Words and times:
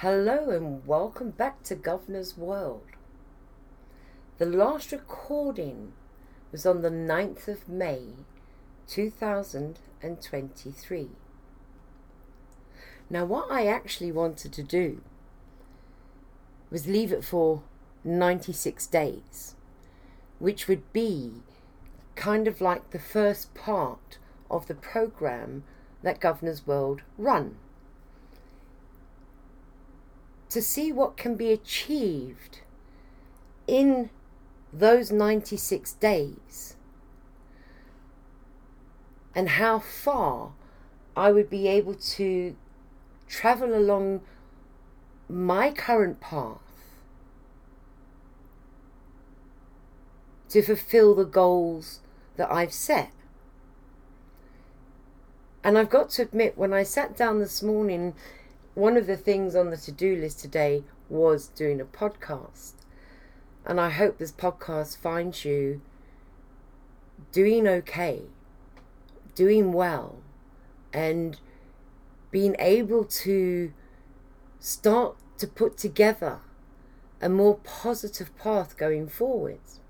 Hello 0.00 0.50
and 0.50 0.86
welcome 0.86 1.30
back 1.30 1.62
to 1.62 1.74
Governor's 1.74 2.36
World. 2.36 2.82
The 4.36 4.44
last 4.44 4.92
recording 4.92 5.94
was 6.52 6.66
on 6.66 6.82
the 6.82 6.90
9th 6.90 7.48
of 7.48 7.66
May 7.66 8.08
2023. 8.88 11.08
Now, 13.08 13.24
what 13.24 13.50
I 13.50 13.66
actually 13.66 14.12
wanted 14.12 14.52
to 14.52 14.62
do 14.62 15.00
was 16.70 16.86
leave 16.86 17.10
it 17.10 17.24
for 17.24 17.62
96 18.04 18.86
days, 18.88 19.54
which 20.38 20.68
would 20.68 20.92
be 20.92 21.40
kind 22.16 22.46
of 22.46 22.60
like 22.60 22.90
the 22.90 22.98
first 22.98 23.54
part 23.54 24.18
of 24.50 24.66
the 24.66 24.74
program 24.74 25.64
that 26.02 26.20
Governor's 26.20 26.66
World 26.66 27.00
run 27.16 27.56
to 30.56 30.62
see 30.62 30.90
what 30.90 31.18
can 31.18 31.34
be 31.34 31.52
achieved 31.52 32.60
in 33.66 34.08
those 34.72 35.12
96 35.12 35.92
days 35.92 36.76
and 39.34 39.50
how 39.50 39.78
far 39.78 40.52
I 41.14 41.30
would 41.30 41.50
be 41.50 41.68
able 41.68 41.94
to 41.94 42.56
travel 43.28 43.74
along 43.74 44.22
my 45.28 45.72
current 45.72 46.20
path 46.20 46.56
to 50.48 50.62
fulfill 50.62 51.14
the 51.14 51.26
goals 51.26 52.00
that 52.38 52.50
I've 52.50 52.72
set. 52.72 53.12
And 55.62 55.76
I've 55.76 55.90
got 55.90 56.08
to 56.12 56.22
admit, 56.22 56.56
when 56.56 56.72
I 56.72 56.82
sat 56.82 57.14
down 57.14 57.40
this 57.40 57.62
morning 57.62 58.14
one 58.76 58.98
of 58.98 59.06
the 59.06 59.16
things 59.16 59.56
on 59.56 59.70
the 59.70 59.76
to 59.78 59.90
do 59.90 60.14
list 60.14 60.38
today 60.38 60.84
was 61.08 61.48
doing 61.48 61.80
a 61.80 61.84
podcast. 61.86 62.74
And 63.64 63.80
I 63.80 63.88
hope 63.88 64.18
this 64.18 64.30
podcast 64.30 64.98
finds 64.98 65.46
you 65.46 65.80
doing 67.32 67.66
okay, 67.66 68.24
doing 69.34 69.72
well, 69.72 70.18
and 70.92 71.40
being 72.30 72.54
able 72.58 73.06
to 73.06 73.72
start 74.60 75.16
to 75.38 75.46
put 75.46 75.78
together 75.78 76.40
a 77.22 77.30
more 77.30 77.56
positive 77.64 78.36
path 78.36 78.76
going 78.76 79.08
forwards. 79.08 79.80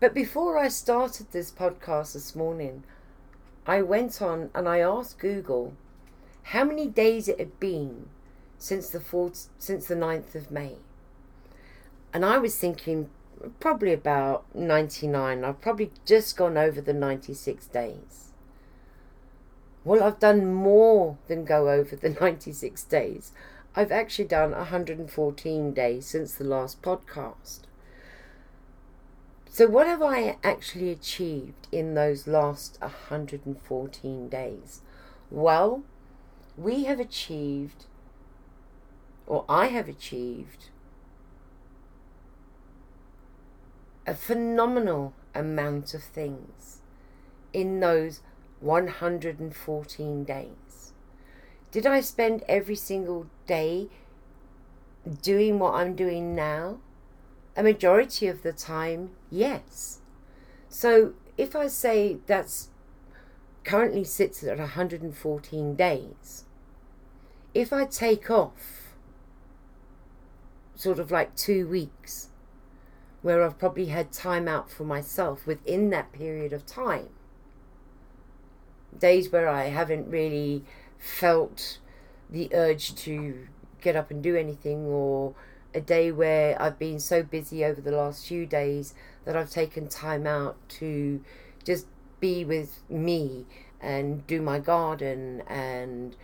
But 0.00 0.14
before 0.14 0.56
I 0.56 0.68
started 0.68 1.32
this 1.32 1.52
podcast 1.52 2.14
this 2.14 2.34
morning, 2.34 2.82
I 3.66 3.82
went 3.82 4.22
on 4.22 4.48
and 4.54 4.66
I 4.66 4.78
asked 4.78 5.18
Google 5.18 5.74
how 6.44 6.64
many 6.64 6.86
days 6.86 7.28
it 7.28 7.38
had 7.38 7.58
been 7.60 8.08
since 8.58 8.90
the 8.90 9.00
fourth, 9.00 9.48
since 9.58 9.86
the 9.86 9.94
9th 9.94 10.34
of 10.34 10.50
May. 10.50 10.76
And 12.12 12.24
I 12.24 12.38
was 12.38 12.56
thinking 12.56 13.08
probably 13.58 13.92
about 13.92 14.44
99. 14.54 15.44
I've 15.44 15.60
probably 15.60 15.92
just 16.04 16.36
gone 16.36 16.58
over 16.58 16.80
the 16.80 16.92
96 16.92 17.66
days. 17.66 18.32
Well, 19.82 20.02
I've 20.02 20.18
done 20.18 20.52
more 20.52 21.16
than 21.26 21.44
go 21.44 21.70
over 21.70 21.96
the 21.96 22.10
96 22.20 22.82
days. 22.84 23.32
I've 23.74 23.92
actually 23.92 24.26
done 24.26 24.50
114 24.50 25.72
days 25.72 26.06
since 26.06 26.34
the 26.34 26.44
last 26.44 26.82
podcast. 26.82 27.60
So, 29.48 29.66
what 29.66 29.86
have 29.86 30.02
I 30.02 30.36
actually 30.44 30.90
achieved 30.90 31.68
in 31.72 31.94
those 31.94 32.26
last 32.26 32.78
114 32.80 34.28
days? 34.28 34.80
Well, 35.30 35.82
we 36.60 36.84
have 36.84 37.00
achieved, 37.00 37.86
or 39.26 39.44
I 39.48 39.66
have 39.68 39.88
achieved, 39.88 40.66
a 44.06 44.14
phenomenal 44.14 45.14
amount 45.34 45.94
of 45.94 46.02
things 46.02 46.80
in 47.52 47.80
those 47.80 48.20
114 48.60 50.24
days. 50.24 50.92
Did 51.70 51.86
I 51.86 52.00
spend 52.00 52.42
every 52.48 52.74
single 52.74 53.26
day 53.46 53.88
doing 55.22 55.58
what 55.58 55.74
I'm 55.74 55.94
doing 55.94 56.34
now? 56.34 56.80
A 57.56 57.62
majority 57.62 58.26
of 58.26 58.42
the 58.42 58.52
time, 58.52 59.10
yes. 59.30 60.00
So 60.68 61.14
if 61.38 61.56
I 61.56 61.68
say 61.68 62.18
that's 62.26 62.68
currently 63.64 64.04
sits 64.04 64.42
at 64.44 64.58
114 64.58 65.74
days, 65.74 66.44
if 67.54 67.72
I 67.72 67.84
take 67.84 68.30
off 68.30 68.94
sort 70.74 70.98
of 70.98 71.10
like 71.10 71.36
two 71.36 71.68
weeks 71.68 72.28
where 73.22 73.42
I've 73.44 73.58
probably 73.58 73.86
had 73.86 74.12
time 74.12 74.48
out 74.48 74.70
for 74.70 74.84
myself 74.84 75.46
within 75.46 75.90
that 75.90 76.12
period 76.12 76.52
of 76.52 76.64
time, 76.64 77.10
days 78.98 79.30
where 79.30 79.48
I 79.48 79.64
haven't 79.64 80.08
really 80.08 80.64
felt 80.98 81.78
the 82.30 82.48
urge 82.54 82.94
to 82.94 83.46
get 83.80 83.96
up 83.96 84.10
and 84.10 84.22
do 84.22 84.36
anything, 84.36 84.86
or 84.86 85.34
a 85.74 85.80
day 85.80 86.12
where 86.12 86.60
I've 86.60 86.78
been 86.78 87.00
so 87.00 87.22
busy 87.22 87.64
over 87.64 87.80
the 87.80 87.92
last 87.92 88.26
few 88.26 88.46
days 88.46 88.94
that 89.24 89.36
I've 89.36 89.50
taken 89.50 89.88
time 89.88 90.26
out 90.26 90.56
to 90.80 91.22
just 91.64 91.86
be 92.20 92.44
with 92.44 92.82
me 92.88 93.46
and 93.80 94.26
do 94.26 94.42
my 94.42 94.58
garden 94.58 95.42
and 95.46 96.16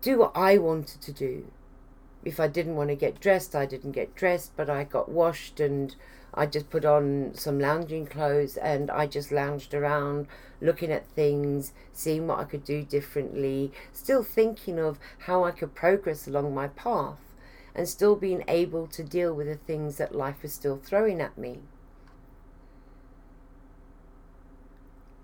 do 0.00 0.18
what 0.18 0.32
I 0.34 0.58
wanted 0.58 1.00
to 1.02 1.12
do. 1.12 1.50
If 2.24 2.40
I 2.40 2.48
didn't 2.48 2.76
want 2.76 2.90
to 2.90 2.96
get 2.96 3.20
dressed, 3.20 3.54
I 3.54 3.66
didn't 3.66 3.92
get 3.92 4.14
dressed, 4.14 4.52
but 4.56 4.68
I 4.68 4.84
got 4.84 5.08
washed 5.08 5.60
and 5.60 5.94
I 6.34 6.46
just 6.46 6.70
put 6.70 6.84
on 6.84 7.32
some 7.34 7.58
lounging 7.58 8.06
clothes 8.06 8.56
and 8.56 8.90
I 8.90 9.06
just 9.06 9.32
lounged 9.32 9.72
around 9.72 10.26
looking 10.60 10.90
at 10.90 11.08
things, 11.10 11.72
seeing 11.92 12.26
what 12.26 12.38
I 12.38 12.44
could 12.44 12.64
do 12.64 12.82
differently, 12.82 13.72
still 13.92 14.22
thinking 14.22 14.78
of 14.78 14.98
how 15.20 15.44
I 15.44 15.50
could 15.52 15.74
progress 15.74 16.26
along 16.26 16.54
my 16.54 16.68
path 16.68 17.18
and 17.74 17.88
still 17.88 18.16
being 18.16 18.42
able 18.48 18.86
to 18.88 19.04
deal 19.04 19.34
with 19.34 19.46
the 19.46 19.54
things 19.54 19.96
that 19.96 20.14
life 20.14 20.42
was 20.42 20.52
still 20.52 20.76
throwing 20.76 21.20
at 21.20 21.36
me. 21.38 21.60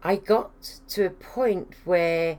I 0.02 0.16
got 0.16 0.80
to 0.88 1.06
a 1.06 1.10
point 1.10 1.74
where 1.84 2.38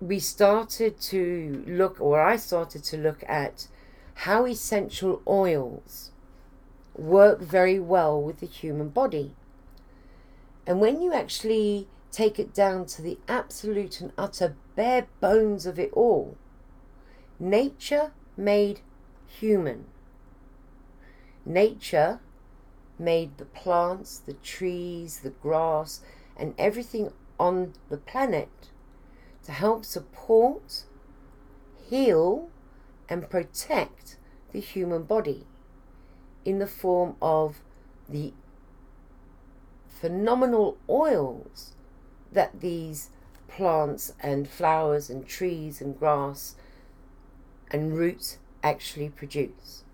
we 0.00 0.18
started 0.18 1.00
to 1.00 1.64
look, 1.66 2.00
or 2.00 2.20
I 2.20 2.36
started 2.36 2.84
to 2.84 2.96
look 2.96 3.24
at 3.26 3.68
how 4.14 4.46
essential 4.46 5.22
oils 5.26 6.10
work 6.94 7.40
very 7.40 7.78
well 7.78 8.20
with 8.20 8.40
the 8.40 8.46
human 8.46 8.88
body. 8.88 9.34
And 10.66 10.80
when 10.80 11.00
you 11.00 11.12
actually 11.12 11.88
take 12.10 12.38
it 12.38 12.52
down 12.52 12.86
to 12.86 13.02
the 13.02 13.18
absolute 13.28 14.00
and 14.00 14.12
utter 14.18 14.56
bare 14.74 15.06
bones 15.20 15.66
of 15.66 15.78
it 15.78 15.92
all, 15.92 16.36
nature 17.38 18.12
made 18.36 18.80
human. 19.26 19.84
Nature 21.44 22.20
made 22.98 23.38
the 23.38 23.44
plants, 23.44 24.18
the 24.18 24.34
trees, 24.34 25.20
the 25.20 25.30
grass, 25.30 26.00
and 26.36 26.54
everything 26.58 27.12
on 27.38 27.74
the 27.88 27.98
planet 27.98 28.48
to 29.46 29.52
help 29.52 29.84
support, 29.84 30.82
heal, 31.88 32.50
and 33.08 33.30
protect 33.30 34.16
the 34.52 34.60
human 34.60 35.04
body 35.04 35.46
in 36.44 36.58
the 36.58 36.66
form 36.66 37.14
of 37.22 37.60
the 38.08 38.32
phenomenal 39.88 40.76
oils 40.88 41.74
that 42.32 42.60
these 42.60 43.10
plants 43.46 44.12
and 44.20 44.48
flowers 44.48 45.08
and 45.08 45.26
trees 45.26 45.80
and 45.80 45.96
grass 45.96 46.56
and 47.70 47.96
roots 47.96 48.38
actually 48.64 49.08
produce. 49.08 49.84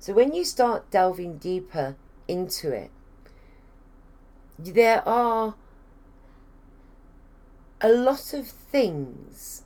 So 0.00 0.12
when 0.12 0.34
you 0.34 0.44
start 0.44 0.90
delving 0.90 1.38
deeper 1.38 1.94
into 2.26 2.72
it, 2.72 2.90
there 4.58 5.06
are 5.08 5.54
a 7.80 7.88
lot 7.88 8.34
of 8.34 8.46
things 8.46 9.62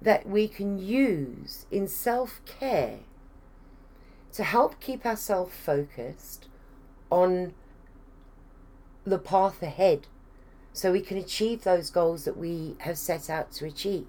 that 0.00 0.26
we 0.26 0.48
can 0.48 0.78
use 0.78 1.66
in 1.70 1.86
self 1.88 2.40
care 2.46 3.00
to 4.32 4.44
help 4.44 4.80
keep 4.80 5.04
ourselves 5.04 5.52
focused 5.54 6.46
on 7.10 7.52
the 9.04 9.18
path 9.18 9.62
ahead 9.62 10.06
so 10.72 10.92
we 10.92 11.00
can 11.00 11.16
achieve 11.16 11.64
those 11.64 11.90
goals 11.90 12.24
that 12.24 12.36
we 12.36 12.76
have 12.80 12.96
set 12.96 13.28
out 13.28 13.50
to 13.50 13.66
achieve. 13.66 14.06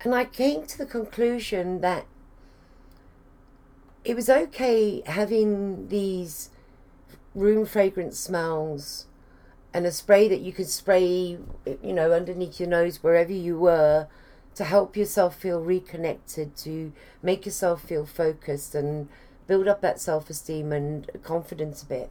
And 0.00 0.14
I 0.14 0.24
came 0.24 0.64
to 0.66 0.78
the 0.78 0.86
conclusion 0.86 1.80
that 1.80 2.06
it 4.04 4.14
was 4.14 4.30
okay 4.30 5.02
having 5.04 5.88
these 5.88 6.50
room 7.36 7.66
fragrance 7.66 8.18
smells 8.18 9.06
and 9.74 9.84
a 9.84 9.92
spray 9.92 10.26
that 10.26 10.40
you 10.40 10.52
could 10.52 10.68
spray, 10.68 11.38
you 11.66 11.92
know, 11.92 12.10
underneath 12.12 12.58
your 12.58 12.68
nose 12.68 13.02
wherever 13.02 13.32
you 13.32 13.58
were 13.58 14.08
to 14.54 14.64
help 14.64 14.96
yourself 14.96 15.36
feel 15.36 15.60
reconnected, 15.60 16.56
to 16.56 16.94
make 17.22 17.44
yourself 17.44 17.82
feel 17.82 18.06
focused 18.06 18.74
and 18.74 19.08
build 19.46 19.68
up 19.68 19.82
that 19.82 20.00
self 20.00 20.30
esteem 20.30 20.72
and 20.72 21.10
confidence 21.22 21.82
a 21.82 21.86
bit. 21.86 22.10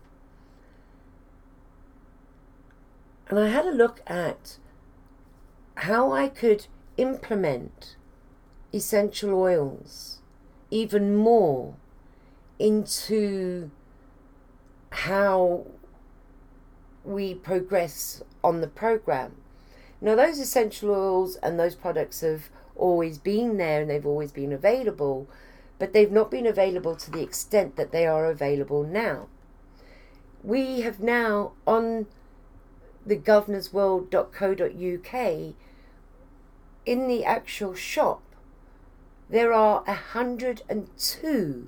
And 3.27 3.39
I 3.39 3.47
had 3.47 3.65
a 3.65 3.71
look 3.71 4.01
at 4.05 4.59
how 5.77 6.11
I 6.11 6.27
could 6.29 6.67
implement 6.97 7.95
essential 8.71 9.33
oils 9.33 10.21
even 10.69 11.15
more 11.15 11.75
into 12.59 13.71
how 14.95 15.65
we 17.03 17.35
progress 17.35 18.23
on 18.43 18.61
the 18.61 18.67
program. 18.67 19.35
Now, 20.01 20.15
those 20.15 20.39
essential 20.39 20.91
oils 20.91 21.35
and 21.37 21.59
those 21.59 21.75
products 21.75 22.21
have 22.21 22.49
always 22.75 23.17
been 23.17 23.57
there 23.57 23.81
and 23.81 23.89
they've 23.89 24.05
always 24.05 24.31
been 24.31 24.51
available, 24.51 25.27
but 25.79 25.93
they've 25.93 26.11
not 26.11 26.31
been 26.31 26.45
available 26.45 26.95
to 26.95 27.11
the 27.11 27.21
extent 27.21 27.75
that 27.75 27.91
they 27.91 28.05
are 28.05 28.25
available 28.25 28.83
now. 28.83 29.27
We 30.43 30.81
have 30.81 30.99
now 30.99 31.53
on 31.65 32.07
the 33.05 33.15
governorsworld.co.uk 33.15 35.53
in 36.85 37.07
the 37.07 37.25
actual 37.25 37.73
shop 37.73 38.21
there 39.29 39.51
are 39.51 39.83
102 39.85 41.67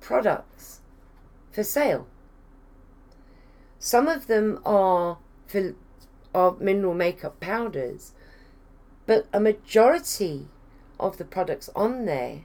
products 0.00 0.80
for 1.56 1.64
sale. 1.64 2.06
Some 3.78 4.08
of 4.08 4.26
them 4.26 4.60
are 4.66 5.16
for 5.46 5.74
of 6.34 6.60
mineral 6.60 6.92
makeup 6.92 7.40
powders, 7.40 8.12
but 9.06 9.26
a 9.32 9.40
majority 9.40 10.48
of 11.00 11.16
the 11.16 11.24
products 11.24 11.70
on 11.74 12.04
there 12.04 12.42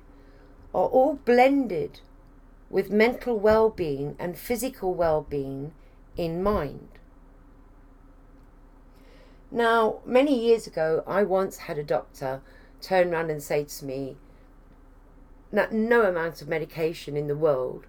are 0.74 0.88
all 0.88 1.16
blended 1.26 2.00
with 2.70 2.90
mental 2.90 3.38
well-being 3.38 4.16
and 4.18 4.38
physical 4.38 4.94
well-being 4.94 5.74
in 6.16 6.42
mind. 6.42 6.88
Now, 9.52 10.00
many 10.06 10.40
years 10.40 10.68
ago, 10.68 11.04
I 11.06 11.24
once 11.24 11.58
had 11.58 11.78
a 11.78 11.84
doctor 11.84 12.40
turn 12.80 13.14
around 13.14 13.30
and 13.30 13.44
say 13.44 13.66
to 13.66 13.84
me 13.84 14.16
that 15.52 15.74
no 15.74 16.04
amount 16.04 16.42
of 16.42 16.48
medication 16.48 17.18
in 17.18 17.28
the 17.28 17.36
world 17.36 17.88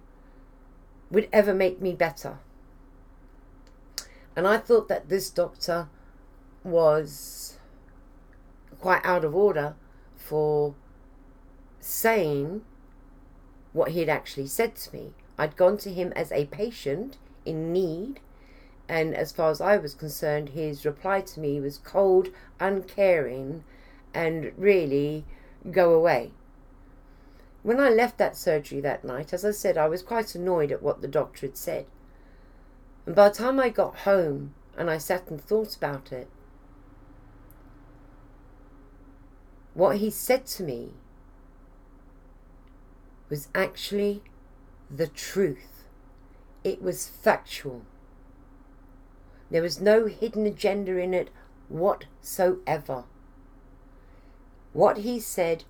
would 1.13 1.29
ever 1.31 1.53
make 1.53 1.79
me 1.79 1.93
better. 1.93 2.39
And 4.35 4.47
I 4.47 4.57
thought 4.57 4.87
that 4.87 5.09
this 5.09 5.29
doctor 5.29 5.87
was 6.63 7.59
quite 8.79 9.05
out 9.05 9.23
of 9.23 9.35
order 9.35 9.75
for 10.15 10.73
saying 11.79 12.63
what 13.73 13.91
he 13.91 13.99
had 13.99 14.09
actually 14.09 14.47
said 14.47 14.75
to 14.75 14.93
me. 14.93 15.13
I'd 15.37 15.55
gone 15.55 15.77
to 15.77 15.93
him 15.93 16.11
as 16.15 16.31
a 16.31 16.45
patient 16.45 17.17
in 17.45 17.71
need, 17.71 18.19
and 18.89 19.13
as 19.13 19.31
far 19.31 19.51
as 19.51 19.61
I 19.61 19.77
was 19.77 19.93
concerned, 19.93 20.49
his 20.49 20.83
reply 20.83 21.21
to 21.21 21.39
me 21.39 21.59
was 21.59 21.77
cold, 21.77 22.29
uncaring, 22.59 23.63
and 24.15 24.51
really 24.57 25.25
go 25.71 25.93
away. 25.93 26.31
When 27.63 27.79
I 27.79 27.89
left 27.89 28.17
that 28.17 28.35
surgery 28.35 28.81
that 28.81 29.05
night, 29.05 29.31
as 29.33 29.45
I 29.45 29.51
said, 29.51 29.77
I 29.77 29.87
was 29.87 30.03
quite 30.03 30.35
annoyed 30.35 30.71
at 30.71 30.83
what 30.83 31.01
the 31.01 31.07
doctor 31.07 31.47
had 31.47 31.57
said. 31.57 31.85
And 33.05 33.15
by 33.15 33.29
the 33.29 33.35
time 33.35 33.59
I 33.59 33.69
got 33.69 33.99
home 33.99 34.53
and 34.77 34.89
I 34.89 34.97
sat 34.97 35.29
and 35.29 35.41
thought 35.41 35.75
about 35.75 36.11
it, 36.11 36.27
what 39.73 39.97
he 39.97 40.09
said 40.09 40.45
to 40.47 40.63
me 40.63 40.91
was 43.29 43.47
actually 43.55 44.21
the 44.91 45.07
truth. 45.07 45.85
It 46.65 46.81
was 46.81 47.07
factual. 47.07 47.83
There 49.49 49.61
was 49.61 49.79
no 49.79 50.07
hidden 50.07 50.45
agenda 50.45 50.97
in 50.97 51.13
it 51.13 51.29
whatsoever. 51.69 53.05
What 54.73 54.97
he 54.97 55.19
said 55.19 55.63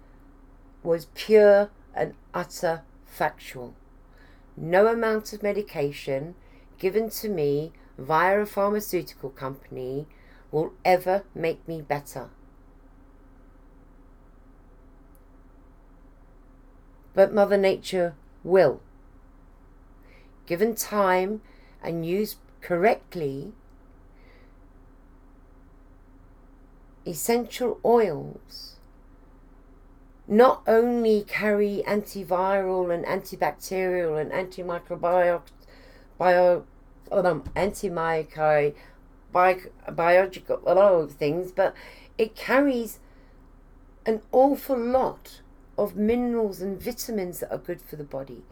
was 0.81 1.07
pure 1.13 1.69
and 1.94 2.13
utter 2.34 2.84
factual. 3.06 3.75
No 4.56 4.88
amount 4.88 5.34
of 5.34 5.44
medication 5.44 6.36
given 6.78 7.10
to 7.10 7.30
me 7.30 7.72
via 7.98 8.40
a 8.40 8.45
pharmaceutical 8.45 9.30
company 9.30 10.07
will 10.51 10.74
ever 10.84 11.24
make 11.34 11.68
me 11.68 11.81
better. 11.81 12.30
But 17.13 17.34
Mother 17.34 17.57
Nature 17.57 18.16
will. 18.44 18.81
Given 20.46 20.75
time 20.75 21.42
and 21.81 22.06
used 22.06 22.38
correctly, 22.62 23.54
essential 27.06 27.80
oils 27.86 28.73
not 30.28 30.64
only 30.68 31.24
carry 31.24 31.84
antiviral 31.86 32.94
and 32.94 33.06
antibacterial 33.06 34.20
and 34.20 34.31
antimicrobial 34.31 35.42
bio, 36.18 36.66
um, 37.12 37.44
biological, 39.92 41.08
things, 41.08 41.52
but 41.52 41.75
it 42.18 42.36
carries 42.36 43.00
an 44.06 44.22
awful 44.31 44.78
lot 44.78 45.42
of 45.78 45.96
minerals 45.96 46.62
and 46.62 46.81
vitamins 46.81 47.40
that 47.40 47.52
are 47.52 47.58
good 47.58 47.81
for 47.81 47.96
the 47.96 48.04
body. 48.04 48.44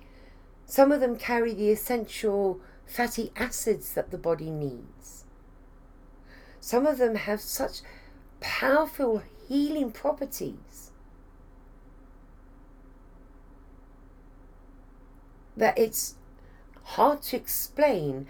Some 0.66 0.92
of 0.92 1.00
them 1.00 1.16
carry 1.16 1.54
the 1.54 1.70
essential 1.70 2.60
fatty 2.86 3.32
acids 3.36 3.94
that 3.94 4.12
the 4.12 4.18
body 4.18 4.50
needs. 4.50 5.26
Some 6.60 6.86
of 6.86 6.98
them 6.98 7.16
have 7.16 7.42
such 7.42 7.82
powerful 8.40 9.24
healing 9.48 9.92
properties 9.92 10.91
that 15.58 15.78
it's 15.78 16.16
hard 16.84 17.22
to 17.24 17.38
explain 17.38 18.28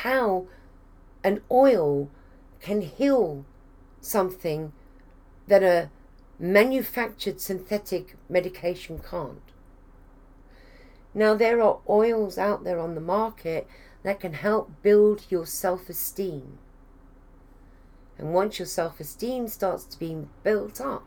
how 0.00 0.46
an 1.22 1.40
oil 1.50 2.10
can 2.60 2.82
heal 2.82 3.44
something 4.00 4.72
that 5.46 5.62
a 5.62 5.90
manufactured 6.38 7.40
synthetic 7.40 8.16
medication 8.28 8.98
can't. 8.98 9.42
Now, 11.12 11.34
there 11.34 11.60
are 11.60 11.80
oils 11.88 12.38
out 12.38 12.64
there 12.64 12.78
on 12.78 12.94
the 12.94 13.00
market 13.00 13.66
that 14.02 14.20
can 14.20 14.34
help 14.34 14.70
build 14.82 15.26
your 15.28 15.44
self 15.44 15.88
esteem. 15.88 16.58
And 18.16 18.32
once 18.32 18.58
your 18.58 18.66
self 18.66 19.00
esteem 19.00 19.48
starts 19.48 19.84
to 19.84 19.98
be 19.98 20.26
built 20.42 20.80
up, 20.80 21.04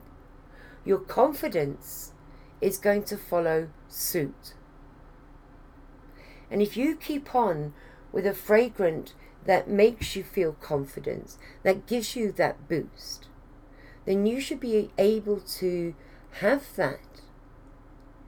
your 0.86 1.00
confidence 1.00 2.12
is 2.60 2.78
going 2.78 3.04
to 3.04 3.18
follow 3.18 3.70
suit. 3.88 4.54
And 6.50 6.62
if 6.62 6.78
you 6.78 6.96
keep 6.96 7.34
on 7.34 7.74
with 8.12 8.26
a 8.26 8.34
fragrant 8.34 9.14
that 9.46 9.68
makes 9.68 10.16
you 10.16 10.24
feel 10.24 10.54
confidence, 10.54 11.38
that 11.64 11.88
gives 11.88 12.16
you 12.16 12.32
that 12.34 12.68
boost, 12.70 13.28
then 14.06 14.26
you 14.26 14.40
should 14.40 14.60
be 14.60 14.92
able 14.98 15.40
to 15.40 15.96
have 16.40 16.76
that 16.76 17.22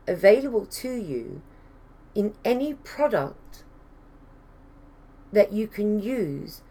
available 0.08 0.66
to 0.66 0.94
you 0.94 1.42
in 2.14 2.34
any 2.44 2.74
product 2.74 3.64
that 5.32 5.52
you 5.52 5.68
can 5.68 6.00
use 6.02 6.62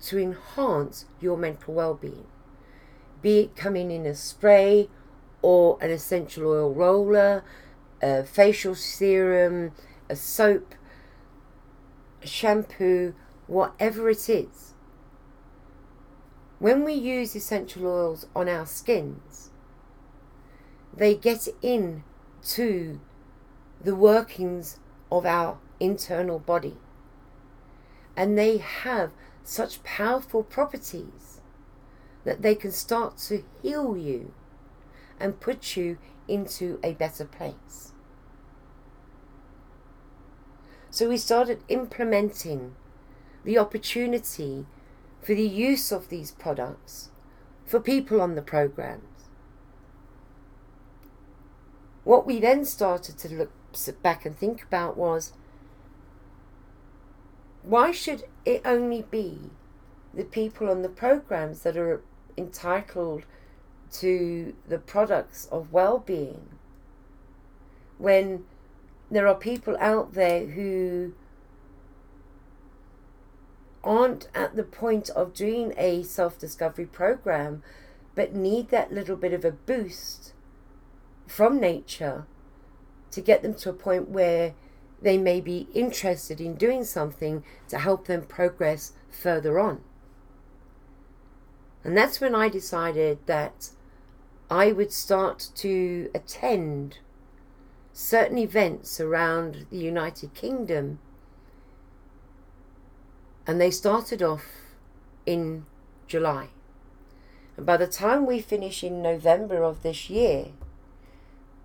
to 0.00 0.18
enhance 0.18 1.06
your 1.20 1.36
mental 1.36 1.74
well 1.74 1.94
being. 1.94 2.26
Be 3.22 3.40
it 3.40 3.56
coming 3.56 3.90
in 3.90 4.06
a 4.06 4.14
spray 4.14 4.88
or 5.42 5.78
an 5.80 5.90
essential 5.90 6.46
oil 6.46 6.72
roller, 6.72 7.44
a 8.02 8.24
facial 8.24 8.74
serum, 8.74 9.72
a 10.08 10.16
soap, 10.16 10.74
shampoo, 12.26 13.14
whatever 13.46 14.08
it 14.08 14.28
is. 14.28 14.74
When 16.58 16.84
we 16.84 16.94
use 16.94 17.34
essential 17.34 17.86
oils 17.86 18.26
on 18.34 18.48
our 18.48 18.66
skins, 18.66 19.50
they 20.96 21.14
get 21.14 21.48
in 21.60 22.04
to 22.44 23.00
the 23.80 23.94
workings 23.94 24.78
of 25.10 25.26
our 25.26 25.58
internal 25.80 26.38
body. 26.38 26.76
And 28.16 28.38
they 28.38 28.58
have 28.58 29.12
such 29.42 29.82
powerful 29.82 30.42
properties 30.42 31.40
that 32.24 32.42
they 32.42 32.54
can 32.54 32.70
start 32.70 33.18
to 33.18 33.44
heal 33.62 33.96
you 33.96 34.32
and 35.20 35.40
put 35.40 35.76
you 35.76 35.98
into 36.28 36.78
a 36.82 36.92
better 36.94 37.24
place. 37.24 37.93
So 40.94 41.08
we 41.08 41.16
started 41.16 41.64
implementing 41.66 42.76
the 43.42 43.58
opportunity 43.58 44.64
for 45.20 45.34
the 45.34 45.42
use 45.42 45.90
of 45.90 46.08
these 46.08 46.30
products 46.30 47.10
for 47.66 47.80
people 47.80 48.20
on 48.20 48.36
the 48.36 48.42
programs. 48.42 49.24
What 52.04 52.28
we 52.28 52.38
then 52.38 52.64
started 52.64 53.18
to 53.18 53.28
look 53.28 53.50
back 54.02 54.24
and 54.24 54.38
think 54.38 54.62
about 54.62 54.96
was 54.96 55.32
why 57.64 57.90
should 57.90 58.22
it 58.44 58.62
only 58.64 59.02
be 59.02 59.50
the 60.14 60.22
people 60.22 60.70
on 60.70 60.82
the 60.82 60.88
programs 60.88 61.64
that 61.64 61.76
are 61.76 62.02
entitled 62.38 63.24
to 63.94 64.54
the 64.68 64.78
products 64.78 65.46
of 65.46 65.72
well-being 65.72 66.50
when 67.98 68.44
there 69.10 69.26
are 69.28 69.34
people 69.34 69.76
out 69.80 70.14
there 70.14 70.46
who 70.46 71.12
aren't 73.82 74.28
at 74.34 74.56
the 74.56 74.62
point 74.62 75.10
of 75.10 75.34
doing 75.34 75.74
a 75.76 76.02
self 76.02 76.38
discovery 76.38 76.86
program 76.86 77.62
but 78.14 78.34
need 78.34 78.70
that 78.70 78.92
little 78.92 79.16
bit 79.16 79.32
of 79.32 79.44
a 79.44 79.50
boost 79.50 80.32
from 81.26 81.60
nature 81.60 82.26
to 83.10 83.20
get 83.20 83.42
them 83.42 83.54
to 83.54 83.70
a 83.70 83.74
point 83.74 84.08
where 84.08 84.54
they 85.02 85.18
may 85.18 85.40
be 85.40 85.68
interested 85.74 86.40
in 86.40 86.54
doing 86.54 86.84
something 86.84 87.44
to 87.68 87.78
help 87.78 88.06
them 88.06 88.22
progress 88.22 88.92
further 89.10 89.58
on. 89.58 89.80
And 91.82 91.96
that's 91.96 92.20
when 92.20 92.34
I 92.34 92.48
decided 92.48 93.18
that 93.26 93.70
I 94.50 94.72
would 94.72 94.92
start 94.92 95.50
to 95.56 96.10
attend 96.14 96.98
certain 97.94 98.36
events 98.36 98.98
around 98.98 99.66
the 99.70 99.78
United 99.78 100.34
Kingdom 100.34 100.98
and 103.46 103.60
they 103.60 103.70
started 103.70 104.20
off 104.20 104.46
in 105.24 105.64
July. 106.08 106.48
And 107.56 107.64
by 107.64 107.76
the 107.76 107.86
time 107.86 108.26
we 108.26 108.40
finish 108.40 108.82
in 108.82 109.00
November 109.00 109.62
of 109.62 109.82
this 109.82 110.10
year, 110.10 110.48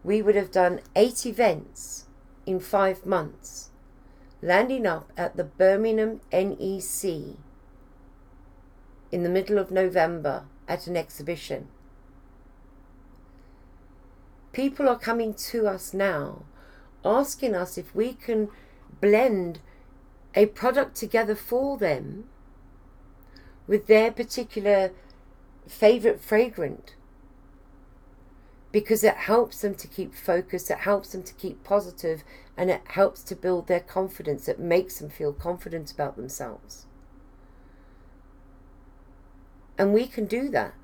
we 0.04 0.22
would 0.22 0.36
have 0.36 0.52
done 0.52 0.82
eight 0.96 1.26
events 1.26 2.06
in 2.46 2.60
five 2.60 3.08
months, 3.08 3.70
landing 4.42 4.86
up 4.86 5.12
at 5.18 5.36
the 5.36 5.44
Birmingham 5.44 6.22
NEC 6.32 7.38
in 9.12 9.24
the 9.24 9.30
middle 9.30 9.58
of 9.58 9.72
November 9.72 10.46
at 10.68 10.86
an 10.86 10.96
exhibition. 10.96 11.70
People 14.52 14.90
are 14.90 15.00
coming 15.00 15.34
to 15.34 15.68
us 15.68 15.94
now 15.94 16.44
asking 17.06 17.56
us 17.56 17.78
if 17.78 17.94
we 17.96 18.14
can 18.14 18.50
blend 19.00 19.60
a 20.36 20.46
product 20.48 20.96
together 20.96 21.36
for 21.36 21.78
them 21.78 22.26
with 23.68 23.88
their 23.88 24.12
particular 24.12 24.92
favorite 25.68 26.20
fragrant 26.20 26.96
because 28.72 29.04
it 29.04 29.16
helps 29.16 29.62
them 29.62 29.74
to 29.76 29.88
keep 29.88 30.14
focused, 30.14 30.70
it 30.70 30.80
helps 30.80 31.12
them 31.12 31.24
to 31.24 31.34
keep 31.34 31.64
positive, 31.64 32.24
and 32.56 32.70
it 32.70 32.82
helps 32.90 33.24
to 33.24 33.36
build 33.36 33.68
their 33.68 33.80
confidence. 33.80 34.48
It 34.48 34.60
makes 34.60 35.00
them 35.00 35.10
feel 35.10 35.34
confident 35.34 35.92
about 35.92 36.16
themselves. 36.16 36.86
And 39.78 39.92
we 39.92 40.06
can 40.06 40.26
do 40.26 40.50
that. 40.50 40.76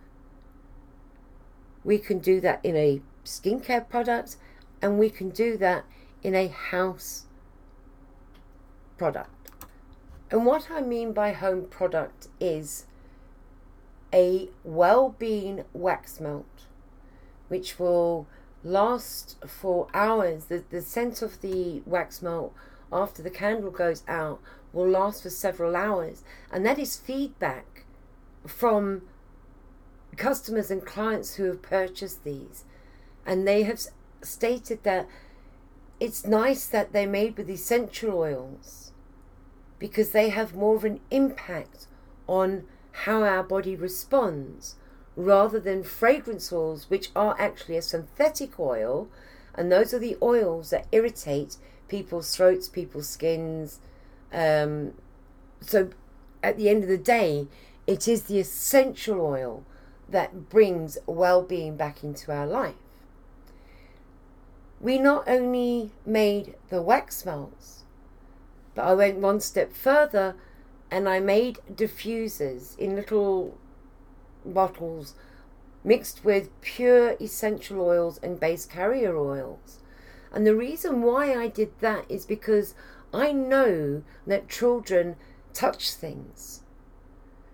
We 1.83 1.99
can 1.99 2.17
do 2.17 2.41
that 2.41 2.59
in 2.63 2.75
a 2.75 3.01
skincare 3.25 3.87
product, 3.87 4.37
and 4.81 4.97
we 4.97 5.09
can 5.09 5.29
do 5.29 5.57
that 5.57 5.85
in 6.23 6.33
a 6.33 6.47
house 6.47 7.25
product. 8.97 9.29
And 10.31 10.45
what 10.45 10.69
I 10.71 10.81
mean 10.81 11.13
by 11.13 11.33
home 11.33 11.65
product 11.65 12.27
is 12.39 12.85
a 14.13 14.49
well-being 14.63 15.65
wax 15.73 16.19
melt, 16.19 16.63
which 17.47 17.77
will 17.77 18.27
last 18.63 19.37
for 19.45 19.87
hours. 19.93 20.45
The, 20.45 20.63
the 20.69 20.81
scent 20.81 21.21
of 21.21 21.41
the 21.41 21.81
wax 21.85 22.21
melt 22.21 22.53
after 22.91 23.21
the 23.21 23.29
candle 23.29 23.71
goes 23.71 24.03
out 24.07 24.39
will 24.73 24.87
last 24.87 25.23
for 25.23 25.29
several 25.29 25.75
hours. 25.75 26.23
And 26.51 26.65
that 26.65 26.79
is 26.79 26.95
feedback 26.95 27.85
from 28.47 29.03
customers 30.17 30.71
and 30.71 30.85
clients 30.85 31.35
who 31.35 31.45
have 31.45 31.61
purchased 31.61 32.23
these. 32.23 32.63
And 33.25 33.47
they 33.47 33.63
have 33.63 33.79
stated 34.21 34.83
that 34.83 35.07
it's 35.99 36.25
nice 36.25 36.67
that 36.67 36.91
they're 36.91 37.07
made 37.07 37.37
with 37.37 37.49
essential 37.49 38.17
oils 38.17 38.91
because 39.79 40.11
they 40.11 40.29
have 40.29 40.55
more 40.55 40.75
of 40.75 40.83
an 40.83 40.99
impact 41.11 41.87
on 42.27 42.63
how 42.91 43.23
our 43.23 43.43
body 43.43 43.75
responds 43.75 44.75
rather 45.15 45.59
than 45.59 45.83
fragrance 45.83 46.51
oils, 46.51 46.89
which 46.89 47.09
are 47.15 47.35
actually 47.39 47.77
a 47.77 47.81
synthetic 47.81 48.59
oil, 48.59 49.07
and 49.53 49.71
those 49.71 49.93
are 49.93 49.99
the 49.99 50.17
oils 50.21 50.69
that 50.69 50.87
irritate 50.91 51.57
people's 51.87 52.35
throats, 52.35 52.67
people's 52.67 53.07
skins. 53.07 53.79
Um, 54.33 54.93
so 55.61 55.89
at 56.43 56.57
the 56.57 56.69
end 56.69 56.83
of 56.83 56.89
the 56.89 56.97
day, 56.97 57.47
it 57.87 58.07
is 58.07 58.23
the 58.23 58.39
essential 58.39 59.21
oil 59.21 59.63
that 60.09 60.49
brings 60.49 60.97
well 61.05 61.41
being 61.41 61.77
back 61.77 62.03
into 62.03 62.31
our 62.31 62.45
life. 62.45 62.75
We 64.79 64.97
not 64.97 65.27
only 65.27 65.91
made 66.05 66.55
the 66.69 66.81
wax 66.81 67.25
melts, 67.25 67.83
but 68.73 68.83
I 68.83 68.93
went 68.93 69.19
one 69.19 69.39
step 69.39 69.73
further 69.73 70.35
and 70.91 71.07
I 71.09 71.19
made 71.19 71.59
diffusers 71.73 72.77
in 72.77 72.95
little 72.95 73.57
bottles 74.45 75.15
mixed 75.83 76.25
with 76.25 76.49
pure 76.61 77.15
essential 77.21 77.79
oils 77.81 78.19
and 78.21 78.39
base 78.39 78.65
carrier 78.65 79.15
oils. 79.17 79.79
And 80.31 80.45
the 80.45 80.55
reason 80.55 81.01
why 81.01 81.33
I 81.33 81.47
did 81.47 81.71
that 81.79 82.05
is 82.09 82.25
because 82.25 82.75
I 83.13 83.31
know 83.31 84.03
that 84.27 84.49
children 84.49 85.15
touch 85.53 85.93
things. 85.93 86.63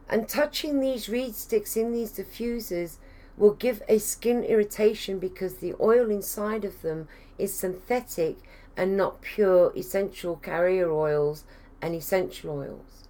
And 0.10 0.28
touching 0.28 0.80
these 0.80 1.08
reed 1.08 1.36
sticks 1.36 1.78
in 1.78 1.92
these 1.92 2.12
diffusers 2.12 2.98
will 3.42 3.54
give 3.54 3.82
a 3.90 3.98
skin 3.98 4.44
irritation 4.44 5.18
because 5.18 5.56
the 5.56 5.74
oil 5.82 6.12
inside 6.12 6.64
of 6.64 6.84
them 6.84 7.08
is 7.40 7.52
synthetic 7.52 8.38
and 8.78 8.96
not 8.96 9.20
pure 9.24 9.74
essential 9.76 10.36
carrier 10.36 10.92
oils 10.92 11.44
and 11.82 11.96
essential 11.96 12.52
oils. 12.52 13.08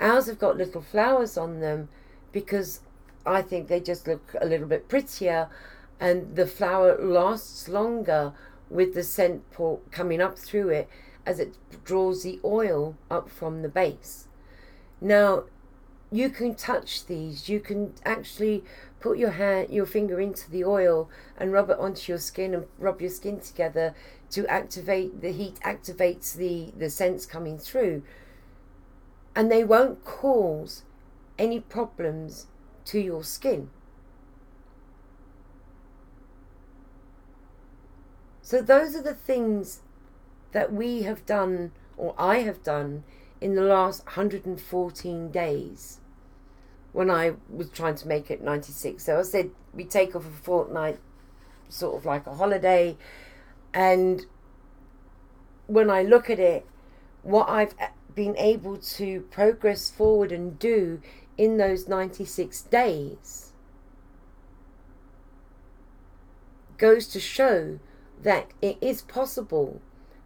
Ours 0.00 0.26
have 0.26 0.40
got 0.40 0.56
little 0.56 0.82
flowers 0.82 1.38
on 1.38 1.60
them 1.60 1.88
because 2.32 2.80
I 3.24 3.42
think 3.42 3.68
they 3.68 3.78
just 3.78 4.08
look 4.08 4.34
a 4.40 4.46
little 4.46 4.66
bit 4.66 4.88
prettier 4.88 5.48
and 6.00 6.34
the 6.34 6.46
flower 6.46 6.98
lasts 7.00 7.68
longer 7.68 8.32
with 8.68 8.92
the 8.92 9.04
scent 9.04 9.44
coming 9.92 10.20
up 10.20 10.36
through 10.36 10.70
it 10.70 10.88
as 11.24 11.38
it 11.38 11.54
draws 11.84 12.24
the 12.24 12.40
oil 12.44 12.96
up 13.08 13.30
from 13.30 13.62
the 13.62 13.68
base. 13.68 14.26
Now, 15.00 15.44
you 16.10 16.30
can 16.30 16.54
touch 16.54 17.06
these. 17.06 17.48
You 17.48 17.60
can 17.60 17.94
actually 18.04 18.64
put 19.00 19.18
your 19.18 19.30
hand, 19.30 19.70
your 19.70 19.86
finger 19.86 20.20
into 20.20 20.50
the 20.50 20.64
oil 20.64 21.08
and 21.36 21.52
rub 21.52 21.70
it 21.70 21.78
onto 21.78 22.10
your 22.10 22.18
skin 22.18 22.54
and 22.54 22.66
rub 22.78 23.00
your 23.00 23.10
skin 23.10 23.40
together 23.40 23.94
to 24.30 24.46
activate 24.46 25.20
the 25.20 25.32
heat. 25.32 25.58
Activates 25.60 26.34
the 26.34 26.72
the 26.76 26.90
sense 26.90 27.26
coming 27.26 27.58
through, 27.58 28.02
and 29.34 29.50
they 29.50 29.64
won't 29.64 30.04
cause 30.04 30.82
any 31.38 31.60
problems 31.60 32.46
to 32.86 32.98
your 32.98 33.22
skin. 33.22 33.70
So 38.42 38.62
those 38.62 38.96
are 38.96 39.02
the 39.02 39.14
things 39.14 39.80
that 40.52 40.72
we 40.72 41.02
have 41.02 41.26
done, 41.26 41.72
or 41.98 42.14
I 42.16 42.38
have 42.38 42.62
done, 42.62 43.04
in 43.40 43.54
the 43.54 43.62
last 43.62 44.04
114 44.06 45.30
days 45.30 46.00
when 46.92 47.10
I 47.10 47.34
was 47.48 47.70
trying 47.70 47.94
to 47.96 48.08
make 48.08 48.30
it 48.30 48.42
96. 48.42 49.04
So 49.04 49.18
I 49.18 49.22
said 49.22 49.50
we 49.72 49.84
take 49.84 50.16
off 50.16 50.26
a 50.26 50.30
fortnight, 50.30 50.98
sort 51.68 51.96
of 51.96 52.04
like 52.04 52.26
a 52.26 52.34
holiday. 52.34 52.96
And 53.72 54.26
when 55.66 55.90
I 55.90 56.02
look 56.02 56.30
at 56.30 56.38
it, 56.38 56.66
what 57.22 57.48
I've 57.48 57.74
uh, 57.80 57.88
been 58.14 58.36
able 58.36 58.78
to 58.78 59.20
progress 59.30 59.90
forward 59.90 60.32
and 60.32 60.58
do 60.58 61.00
in 61.36 61.56
those 61.56 61.86
96 61.86 62.62
days 62.62 63.52
goes 66.78 67.06
to 67.08 67.20
show 67.20 67.78
that 68.22 68.50
it 68.62 68.78
is 68.80 69.02
possible 69.02 69.80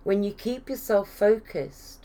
when 0.05 0.23
you 0.23 0.33
keep 0.33 0.69
yourself 0.69 1.09
focused 1.09 2.02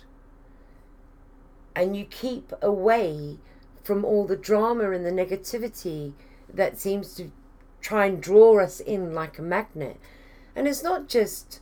and 1.77 1.95
you 1.95 2.05
keep 2.05 2.51
away 2.61 3.37
from 3.83 4.03
all 4.03 4.25
the 4.25 4.35
drama 4.35 4.91
and 4.91 5.05
the 5.05 5.11
negativity 5.11 6.13
that 6.51 6.79
seems 6.79 7.13
to 7.13 7.31
try 7.81 8.07
and 8.07 8.21
draw 8.21 8.59
us 8.59 8.79
in 8.79 9.13
like 9.13 9.37
a 9.37 9.43
magnet. 9.43 9.97
And 10.55 10.67
it's 10.67 10.83
not 10.83 11.07
just 11.07 11.61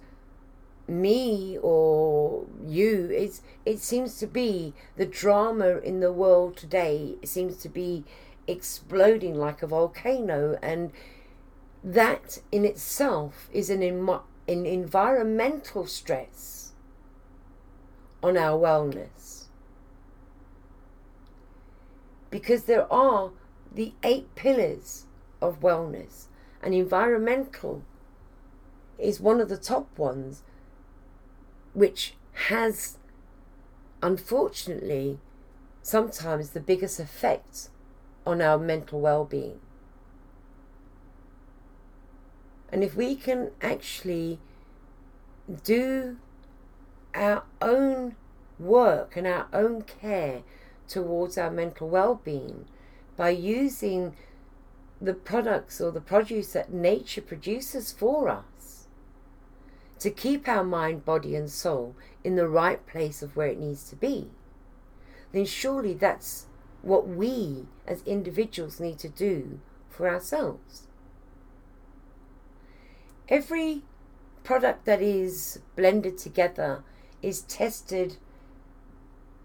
me 0.88 1.58
or 1.62 2.46
you 2.64 3.10
it's 3.12 3.42
it 3.66 3.80
seems 3.80 4.20
to 4.20 4.28
be 4.28 4.72
the 4.98 5.06
drama 5.06 5.78
in 5.80 6.00
the 6.00 6.14
world 6.14 6.56
today 6.56 7.16
It 7.24 7.28
seems 7.28 7.58
to 7.58 7.70
be 7.70 8.04
exploding 8.48 9.34
like 9.34 9.64
a 9.64 9.68
volcano 9.68 10.60
and 10.62 10.92
that 11.84 12.38
in 12.52 12.66
itself 12.66 13.50
is 13.52 13.72
an, 13.72 13.82
an 13.82 14.66
environmental 14.68 15.88
stress 15.88 16.74
on 18.22 18.38
our 18.38 18.58
wellness 18.58 19.35
because 22.30 22.64
there 22.64 22.92
are 22.92 23.32
the 23.74 23.94
eight 24.04 24.34
pillars 24.36 25.06
of 25.42 25.60
wellness. 25.60 26.26
And 26.62 26.74
environmental 26.74 27.84
is 28.98 29.20
one 29.20 29.40
of 29.40 29.50
the 29.50 29.58
top 29.58 29.98
ones 29.98 30.44
which 31.74 32.16
has 32.50 32.98
unfortunately 34.02 35.20
sometimes 35.82 36.52
the 36.52 36.60
biggest 36.60 37.00
effect 37.00 37.70
on 38.26 38.42
our 38.42 38.58
mental 38.58 39.00
well-being. 39.00 39.60
And 42.72 42.84
if 42.84 42.96
we 42.96 43.16
can 43.16 43.52
actually 43.62 44.40
do 45.64 46.18
our 47.14 47.44
own 47.62 48.16
work 48.58 49.16
and 49.16 49.28
our 49.28 49.48
own 49.54 49.84
care 49.84 50.42
towards 50.88 51.38
our 51.38 51.52
mental 51.52 51.90
well-being 51.90 52.66
by 53.18 53.30
using 53.30 54.16
the 55.02 55.14
products 55.14 55.80
or 55.82 55.92
the 55.92 56.02
produce 56.02 56.54
that 56.54 56.72
nature 56.72 57.22
produces 57.22 57.92
for 57.92 58.30
us 58.30 58.88
to 60.00 60.10
keep 60.10 60.48
our 60.48 60.64
mind, 60.64 61.06
body, 61.06 61.36
and 61.36 61.50
soul 61.50 61.96
in 62.24 62.36
the 62.36 62.48
right 62.48 62.86
place 62.86 63.22
of 63.22 63.36
where 63.36 63.48
it 63.48 63.60
needs 63.60 63.90
to 63.90 63.96
be, 63.96 64.30
then 65.32 65.46
surely 65.46 65.94
that's 65.94 66.48
what 66.82 67.08
we 67.08 67.66
as 67.88 68.02
individuals 68.04 68.80
need 68.80 69.00
to 69.00 69.10
do 69.10 69.60
for 69.90 70.08
ourselves. 70.08 70.88
Every 73.28 73.82
product 74.44 74.86
that 74.86 75.02
is 75.02 75.60
blended 75.76 76.18
together 76.18 76.84
is 77.22 77.42
tested 77.42 78.18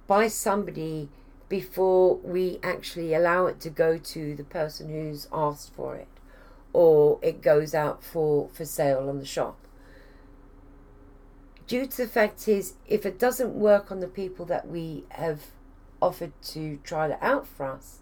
by 0.06 0.28
somebody 0.28 1.09
before 1.50 2.14
we 2.19 2.61
actually 2.62 3.12
allow 3.12 3.47
it 3.47 3.61
to 3.61 3.69
go 3.69 3.99
to 3.99 4.35
the 4.37 4.45
person 4.45 4.88
who's 4.88 5.26
asked 5.33 5.75
for 5.75 5.97
it 5.97 6.07
or 6.73 7.19
it 7.23 7.42
goes 7.42 7.75
out 7.75 8.02
for, 8.02 8.49
for 8.50 8.64
sale 8.64 9.09
on 9.09 9.19
the 9.19 9.26
shop. 9.26 9.59
Due 11.66 11.87
to 11.87 11.97
the 11.97 12.07
fact 12.07 12.47
is, 12.47 12.75
if 12.87 13.04
it 13.04 13.19
doesn't 13.19 13.52
work 13.52 13.90
on 13.90 13.99
the 13.99 14.07
people 14.07 14.47
that 14.47 14.69
we 14.69 15.04
have 15.11 15.47
offered 16.00 16.33
to 16.42 16.78
try 16.85 17.09
it 17.09 17.19
out 17.21 17.47
for 17.49 17.66
us, 17.66 17.99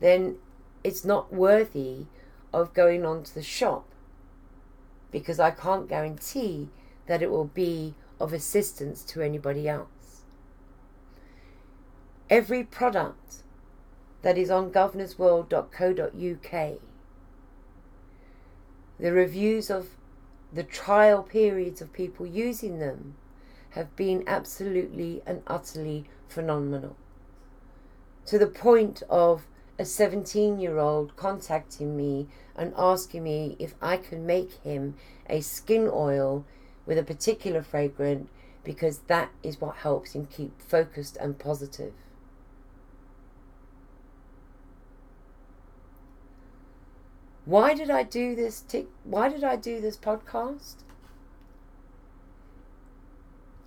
then 0.00 0.36
it's 0.84 1.04
not 1.04 1.32
worthy 1.32 2.04
of 2.52 2.74
going 2.74 3.06
on 3.06 3.22
to 3.22 3.34
the 3.34 3.42
shop 3.42 3.86
because 5.10 5.40
I 5.40 5.50
can't 5.50 5.88
guarantee 5.88 6.68
that 7.06 7.22
it 7.22 7.30
will 7.30 7.46
be 7.46 7.94
of 8.20 8.34
assistance 8.34 9.02
to 9.04 9.22
anybody 9.22 9.66
else 9.66 9.91
every 12.30 12.64
product 12.64 13.42
that 14.22 14.38
is 14.38 14.50
on 14.50 14.70
governorsworld.co.uk, 14.70 16.78
the 18.98 19.12
reviews 19.12 19.70
of 19.70 19.90
the 20.52 20.62
trial 20.62 21.22
periods 21.22 21.80
of 21.80 21.92
people 21.92 22.26
using 22.26 22.78
them 22.78 23.14
have 23.70 23.96
been 23.96 24.22
absolutely 24.26 25.22
and 25.26 25.42
utterly 25.46 26.04
phenomenal. 26.28 26.96
To 28.26 28.38
the 28.38 28.46
point 28.46 29.02
of 29.08 29.46
a 29.78 29.84
17 29.84 30.60
year 30.60 30.78
old 30.78 31.16
contacting 31.16 31.96
me 31.96 32.28
and 32.54 32.72
asking 32.76 33.24
me 33.24 33.56
if 33.58 33.74
I 33.80 33.96
can 33.96 34.26
make 34.26 34.52
him 34.62 34.94
a 35.28 35.40
skin 35.40 35.88
oil 35.90 36.44
with 36.86 36.98
a 36.98 37.02
particular 37.02 37.62
fragrance 37.62 38.28
because 38.62 38.98
that 39.08 39.30
is 39.42 39.60
what 39.60 39.76
helps 39.76 40.14
him 40.14 40.26
keep 40.26 40.60
focused 40.60 41.16
and 41.16 41.38
positive. 41.38 41.94
Why 47.44 47.74
did 47.74 47.90
I 47.90 48.04
do 48.04 48.36
this? 48.36 48.60
T- 48.60 48.86
why 49.04 49.28
did 49.28 49.42
I 49.42 49.56
do 49.56 49.80
this 49.80 49.96
podcast? 49.96 50.76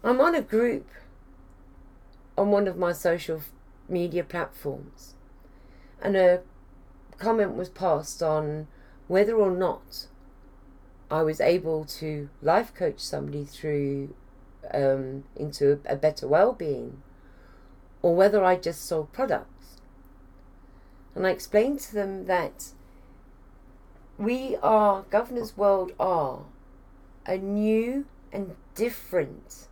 I'm 0.04 0.22
on 0.22 0.36
a 0.36 0.42
group 0.42 0.88
on 2.38 2.52
one 2.52 2.68
of 2.68 2.78
my 2.78 2.94
social 2.94 3.42
media 3.90 4.24
platforms, 4.24 5.16
and 6.02 6.16
a 6.16 6.42
comment 7.18 7.56
was 7.56 7.70
passed 7.70 8.22
on 8.24 8.68
whether 9.08 9.36
or 9.36 9.52
not 9.52 10.08
I 11.12 11.22
was 11.22 11.42
able 11.42 11.86
to 11.86 12.30
life 12.42 12.74
coach 12.74 13.00
somebody 13.00 13.46
through 13.46 14.14
um, 14.74 15.26
into 15.36 15.80
a 15.86 15.96
better 15.96 16.28
well-being, 16.28 17.02
or 18.02 18.16
whether 18.16 18.44
I 18.44 18.56
just 18.56 18.86
sold 18.86 19.12
products. 19.12 19.82
And 21.14 21.28
I 21.28 21.32
explained 21.32 21.80
to 21.82 21.94
them 21.94 22.26
that 22.26 22.72
we 24.18 24.56
are, 24.64 25.04
Governors 25.10 25.58
World 25.58 25.92
are, 26.00 26.44
a 27.26 27.38
new 27.38 28.06
and 28.32 28.56
different 28.74 29.68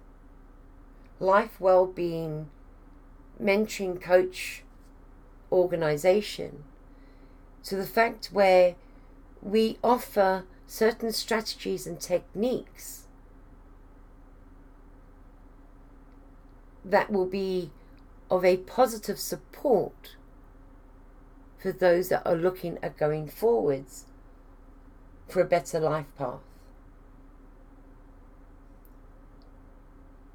life 1.19 1.59
well-being 1.59 2.49
mentoring 3.41 4.01
coach 4.01 4.63
organization 5.51 6.63
to 7.63 7.75
the 7.75 7.85
fact 7.85 8.29
where 8.31 8.75
we 9.41 9.77
offer 9.83 10.45
certain 10.67 11.11
strategies 11.11 11.85
and 11.87 11.99
techniques 11.99 13.05
that 16.83 17.11
will 17.11 17.25
be 17.25 17.71
of 18.29 18.43
a 18.43 18.57
positive 18.57 19.19
support 19.19 20.15
for 21.57 21.71
those 21.71 22.09
that 22.09 22.25
are 22.25 22.35
looking 22.35 22.77
at 22.81 22.97
going 22.97 23.27
forwards 23.27 24.05
for 25.33 25.41
a 25.41 25.45
better 25.45 25.79
life 25.79 26.05
path. 26.17 26.39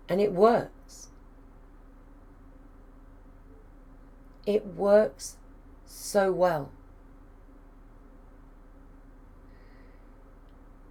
And 0.08 0.20
it 0.20 0.32
works. 0.32 1.08
It 4.44 4.66
works 4.66 5.36
so 5.86 6.32
well. 6.32 6.70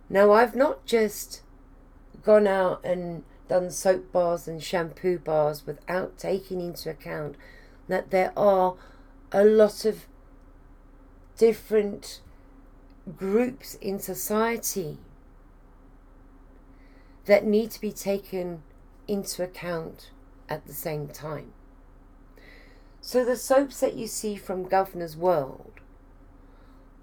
Now, 0.09 0.31
I've 0.31 0.55
not 0.55 0.85
just 0.85 1.41
gone 2.23 2.47
out 2.47 2.79
and 2.85 3.23
done 3.49 3.71
soap 3.71 4.11
bars 4.13 4.47
and 4.47 4.63
shampoo 4.63 5.19
bars 5.19 5.65
without 5.65 6.17
taking 6.17 6.61
into 6.61 6.89
account 6.89 7.35
that 7.89 8.11
there 8.11 8.31
are 8.37 8.75
a 9.33 9.43
lot 9.43 9.83
of 9.83 10.05
different 11.37 12.21
groups 13.15 13.75
in 13.75 13.99
society 13.99 14.97
that 17.25 17.45
need 17.45 17.71
to 17.71 17.81
be 17.81 17.91
taken 17.91 18.63
into 19.07 19.43
account 19.43 20.11
at 20.49 20.65
the 20.65 20.73
same 20.73 21.07
time. 21.07 21.53
So 23.01 23.23
the 23.23 23.37
soaps 23.37 23.79
that 23.79 23.95
you 23.95 24.07
see 24.07 24.35
from 24.35 24.67
Governor's 24.67 25.15
World 25.15 25.79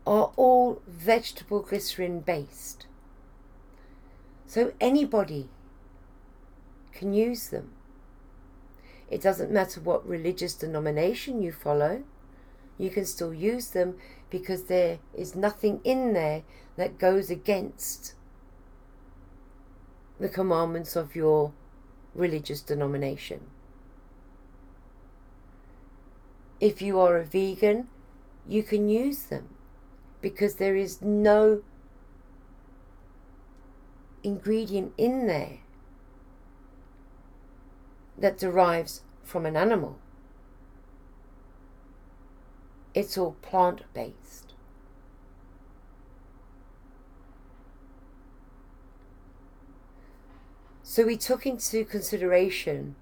are 0.07 0.33
all 0.37 0.83
vegetable 0.87 1.61
glycerin 1.61 2.21
based. 2.21 2.87
So 4.47 4.73
anybody 4.81 5.49
can 6.93 7.15
use 7.15 7.49
them. 7.49 7.71
It 9.11 9.23
doesn't 9.23 9.51
matter 9.51 9.81
what 9.81 10.07
religious 10.07 10.55
denomination 10.55 11.43
you 11.43 11.53
follow, 11.53 12.05
you 12.79 12.91
can 12.91 13.05
still 13.05 13.33
use 13.33 13.69
them 13.69 13.97
because 14.31 14.65
there 14.65 14.99
is 15.15 15.35
nothing 15.35 15.81
in 15.85 16.13
there 16.13 16.43
that 16.77 16.99
goes 16.99 17.31
against 17.31 18.15
the 20.19 20.29
commandments 20.29 20.97
of 20.97 21.15
your 21.15 21.53
religious 22.15 22.61
denomination. 22.61 23.41
If 26.61 26.81
you 26.81 26.99
are 27.01 27.17
a 27.19 27.25
vegan, 27.25 27.89
you 28.49 28.63
can 28.63 28.89
use 28.89 29.25
them 29.25 29.49
because 30.21 30.57
there 30.57 30.77
is 30.77 31.03
no 31.03 31.63
ingredient 34.23 34.93
in 34.97 35.27
there 35.27 35.59
that 38.17 38.39
derives 38.39 39.03
from 39.23 39.45
an 39.45 39.57
animal. 39.57 39.99
It's 42.95 43.19
all 43.19 43.37
plant 43.43 43.83
based. 43.93 44.55
So 50.83 51.05
we 51.05 51.17
took 51.17 51.45
into 51.45 51.85
consideration 51.85 52.95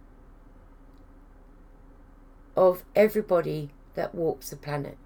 of 2.57 2.85
everybody 2.97 3.71
that 3.95 4.15
walks 4.15 4.49
the 4.49 4.57
planet. 4.57 4.97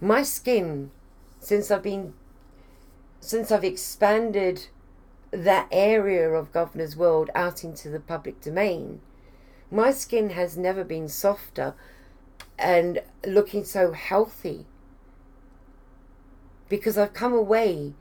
My 0.00 0.22
skin, 0.22 0.90
since 1.40 1.70
I've 1.70 1.82
been, 1.82 2.12
since 3.20 3.50
I've 3.50 3.64
expanded 3.64 4.66
that 5.30 5.68
area 5.72 6.30
of 6.30 6.52
Governor's 6.52 6.96
World 6.96 7.30
out 7.34 7.64
into 7.64 7.88
the 7.88 8.00
public 8.00 8.40
domain, 8.40 9.00
my 9.70 9.90
skin 9.90 10.30
has 10.30 10.56
never 10.56 10.84
been 10.84 11.08
softer 11.08 11.74
and 12.58 13.00
looking 13.26 13.64
so 13.64 13.92
healthy 13.92 14.66
because 16.68 16.98
I've 16.98 17.12
come 17.12 17.32
away 17.32 17.94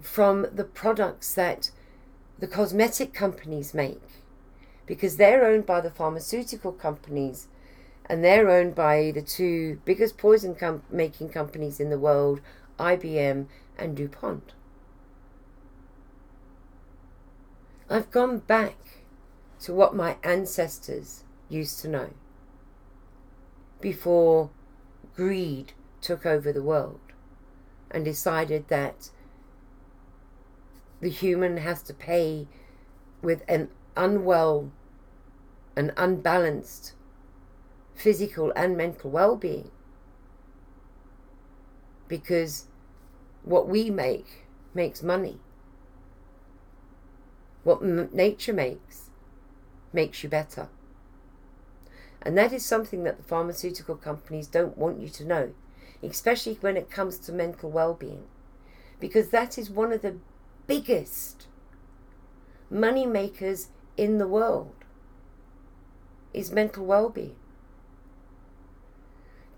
from 0.00 0.46
the 0.52 0.64
products 0.64 1.34
that 1.34 1.70
the 2.38 2.46
cosmetic 2.46 3.14
companies 3.14 3.74
make 3.74 4.02
because 4.84 5.16
they're 5.16 5.44
owned 5.44 5.66
by 5.66 5.80
the 5.80 5.90
pharmaceutical 5.90 6.72
companies 6.72 7.48
and 8.08 8.22
they're 8.22 8.50
owned 8.50 8.74
by 8.74 9.10
the 9.14 9.22
two 9.22 9.80
biggest 9.84 10.16
poison 10.16 10.54
com- 10.54 10.82
making 10.90 11.28
companies 11.28 11.80
in 11.80 11.90
the 11.90 11.98
world, 11.98 12.40
IBM 12.78 13.46
and 13.78 13.96
DuPont. 13.96 14.52
I've 17.88 18.10
gone 18.10 18.38
back 18.38 18.76
to 19.66 19.72
what 19.72 19.96
my 19.96 20.16
ancestors 20.22 21.24
used 21.48 21.80
to 21.80 21.88
know 21.88 22.10
before 23.80 24.48
greed 25.16 25.72
took 26.00 26.24
over 26.24 26.52
the 26.52 26.62
world 26.62 27.00
and 27.90 28.04
decided 28.04 28.68
that 28.68 29.10
the 31.00 31.08
human 31.10 31.56
has 31.56 31.82
to 31.82 31.92
pay 31.92 32.46
with 33.22 33.42
an 33.48 33.68
unwell 33.96 34.70
and 35.74 35.92
unbalanced 35.96 36.92
physical 37.92 38.52
and 38.54 38.76
mental 38.76 39.10
well 39.10 39.34
being. 39.34 39.72
Because 42.06 42.66
what 43.42 43.68
we 43.68 43.90
make 43.90 44.46
makes 44.74 45.02
money. 45.02 45.40
What 47.64 47.82
m- 47.82 48.10
nature 48.12 48.52
makes 48.52 49.05
makes 49.96 50.22
you 50.22 50.28
better. 50.28 50.68
And 52.22 52.38
that 52.38 52.52
is 52.52 52.64
something 52.64 53.02
that 53.02 53.16
the 53.16 53.24
pharmaceutical 53.24 53.96
companies 53.96 54.46
don't 54.46 54.78
want 54.78 55.00
you 55.00 55.08
to 55.08 55.24
know, 55.24 55.54
especially 56.02 56.58
when 56.60 56.76
it 56.76 56.90
comes 56.90 57.18
to 57.18 57.32
mental 57.32 57.70
well 57.70 57.94
being. 57.94 58.24
Because 59.00 59.30
that 59.30 59.58
is 59.58 59.68
one 59.68 59.92
of 59.92 60.02
the 60.02 60.16
biggest 60.68 61.46
money 62.70 63.06
makers 63.06 63.68
in 63.96 64.18
the 64.18 64.28
world 64.28 64.74
is 66.34 66.52
mental 66.52 66.84
well-being. 66.84 67.36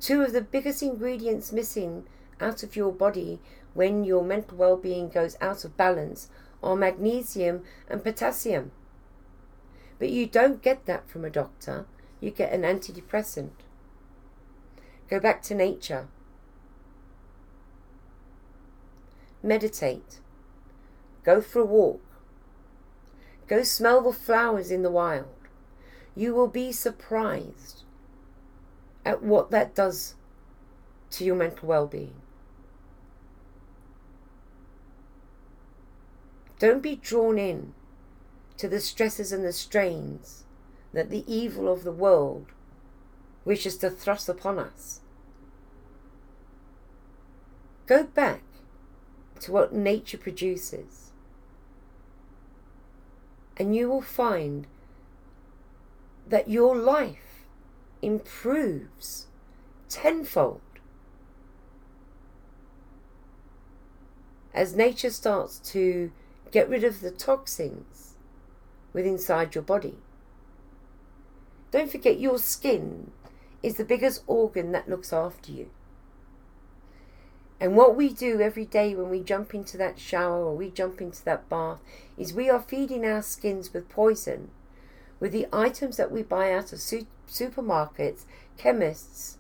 Two 0.01 0.23
of 0.23 0.33
the 0.33 0.41
biggest 0.41 0.83
ingredients 0.83 1.53
missing 1.53 2.05
out 2.41 2.63
of 2.63 2.77
your 2.77 2.93
body 2.93 3.41
when 3.75 4.05
your 4.05 4.23
mental 4.23 4.57
well-being 4.57 5.09
goes 5.09 5.37
out 5.41 5.65
of 5.65 5.77
balance 5.77 6.29
are 6.63 6.77
magnesium 6.77 7.63
and 7.89 8.05
potassium. 8.05 8.71
But 9.99 10.11
you 10.11 10.27
don't 10.27 10.63
get 10.63 10.87
that 10.87 11.09
from 11.09 11.25
a 11.25 11.31
doctor, 11.31 11.87
you 12.21 12.31
get 12.31 12.53
an 12.53 12.63
antidepressant. 12.63 13.51
Go 15.09 15.19
back 15.19 15.43
to 15.43 15.55
nature. 15.55 16.09
Meditate. 19.43 20.21
Go 21.25 21.41
for 21.41 21.61
a 21.61 21.65
walk. 21.65 22.03
Go 23.47 23.63
smell 23.63 24.03
the 24.03 24.13
flowers 24.13 24.71
in 24.71 24.83
the 24.83 24.91
wild. 24.91 25.27
You 26.15 26.35
will 26.35 26.49
be 26.49 26.73
surprised 26.73 27.85
at 29.05 29.23
what 29.23 29.51
that 29.51 29.75
does 29.75 30.15
to 31.11 31.25
your 31.25 31.37
mental 31.37 31.69
well 31.69 31.87
being. 31.87 32.15
Don't 36.59 36.83
be 36.83 36.97
drawn 36.97 37.39
in 37.39 37.73
to 38.59 38.69
the 38.69 38.81
stresses 38.81 39.33
and 39.33 39.45
the 39.45 39.53
strains 39.53 40.45
that 40.93 41.11
the 41.11 41.25
evil 41.33 41.73
of 41.73 41.85
the 41.85 41.93
world 41.93 42.47
wishes 43.45 43.77
to 43.79 43.91
thrust 43.91 44.29
upon 44.29 44.59
us. 44.59 45.01
Go 47.87 48.05
back 48.05 48.43
to 49.41 49.53
what 49.53 49.73
nature 49.73 50.19
produces 50.19 51.13
and 53.59 53.75
you 53.75 53.89
will 53.89 54.03
find 54.03 54.67
that 56.29 56.49
your 56.49 56.77
life 56.77 57.45
improves 58.01 59.27
tenfold 59.89 60.61
as 64.55 64.77
nature 64.77 65.11
starts 65.11 65.59
to 65.59 66.13
get 66.53 66.69
rid 66.69 66.85
of 66.85 67.01
the 67.01 67.11
toxins 67.11 67.98
within 68.93 69.15
inside 69.15 69.55
your 69.55 69.63
body. 69.63 69.97
Don't 71.71 71.91
forget 71.91 72.21
your 72.21 72.39
skin 72.39 73.11
is 73.63 73.77
the 73.77 73.85
biggest 73.85 74.23
organ 74.27 74.73
that 74.73 74.89
looks 74.89 75.13
after 75.13 75.53
you. 75.53 75.71
And 77.61 77.77
what 77.77 77.97
we 77.97 78.13
do 78.13 78.41
every 78.41 78.65
day 78.65 78.95
when 78.95 79.11
we 79.11 79.21
jump 79.21 79.53
into 79.53 79.77
that 79.79 79.99
shower 79.99 80.45
or 80.45 80.55
we 80.55 80.71
jump 80.71 81.01
into 81.01 81.25
that 81.25 81.49
bath 81.49 81.81
is 82.17 82.33
we 82.33 82.49
are 82.49 82.61
feeding 82.61 83.05
our 83.05 83.23
skins 83.23 83.73
with 83.73 83.89
poison 83.89 84.51
with 85.21 85.33
the 85.33 85.47
items 85.53 85.97
that 85.97 86.13
we 86.13 86.23
buy 86.23 86.53
out 86.53 86.73
of 86.73 86.81
su- 86.81 87.07
supermarkets, 87.29 88.25
chemists. 88.57 89.38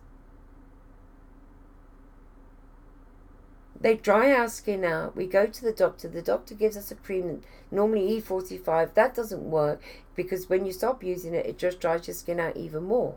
They 3.80 3.94
dry 3.94 4.32
our 4.32 4.48
skin 4.48 4.84
out. 4.84 5.14
We 5.14 5.26
go 5.26 5.46
to 5.46 5.62
the 5.62 5.72
doctor. 5.72 6.08
The 6.08 6.22
doctor 6.22 6.54
gives 6.54 6.76
us 6.76 6.90
a 6.90 6.96
cream, 6.96 7.42
normally 7.70 8.20
E45. 8.20 8.94
That 8.94 9.14
doesn't 9.14 9.42
work 9.42 9.80
because 10.16 10.48
when 10.48 10.66
you 10.66 10.72
stop 10.72 11.04
using 11.04 11.34
it, 11.34 11.46
it 11.46 11.58
just 11.58 11.80
dries 11.80 12.08
your 12.08 12.14
skin 12.14 12.40
out 12.40 12.56
even 12.56 12.84
more. 12.84 13.14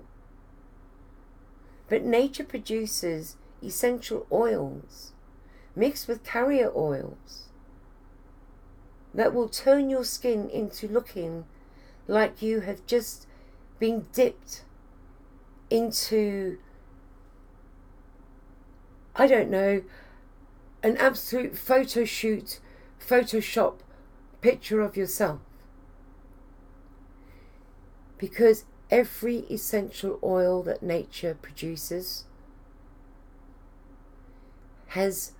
But 1.90 2.04
nature 2.04 2.44
produces 2.44 3.38
essential 3.64 4.26
oils 4.32 5.12
mixed 5.76 6.08
with 6.08 6.24
carrier 6.24 6.72
oils 6.76 7.50
that 9.14 9.34
will 9.34 9.50
turn 9.50 9.90
your 9.90 10.04
skin 10.04 10.50
into 10.50 10.88
looking 10.88 11.46
like 12.08 12.42
you 12.42 12.62
have 12.62 12.86
just 12.86 13.28
been 13.80 14.06
dipped 14.14 14.64
into, 15.70 16.58
I 19.16 19.28
don't 19.28 19.50
know, 19.50 19.82
an 20.84 20.98
absolute 20.98 21.58
photo 21.58 22.06
shoot, 22.06 22.60
Photoshop 23.00 23.80
picture 24.42 24.82
of 24.82 24.98
yourself. 24.98 25.40
Because 28.18 28.66
every 28.90 29.40
essential 29.50 30.20
oil 30.24 30.62
that 30.64 30.84
nature 30.84 31.38
produces 31.42 32.26
has 34.88 35.32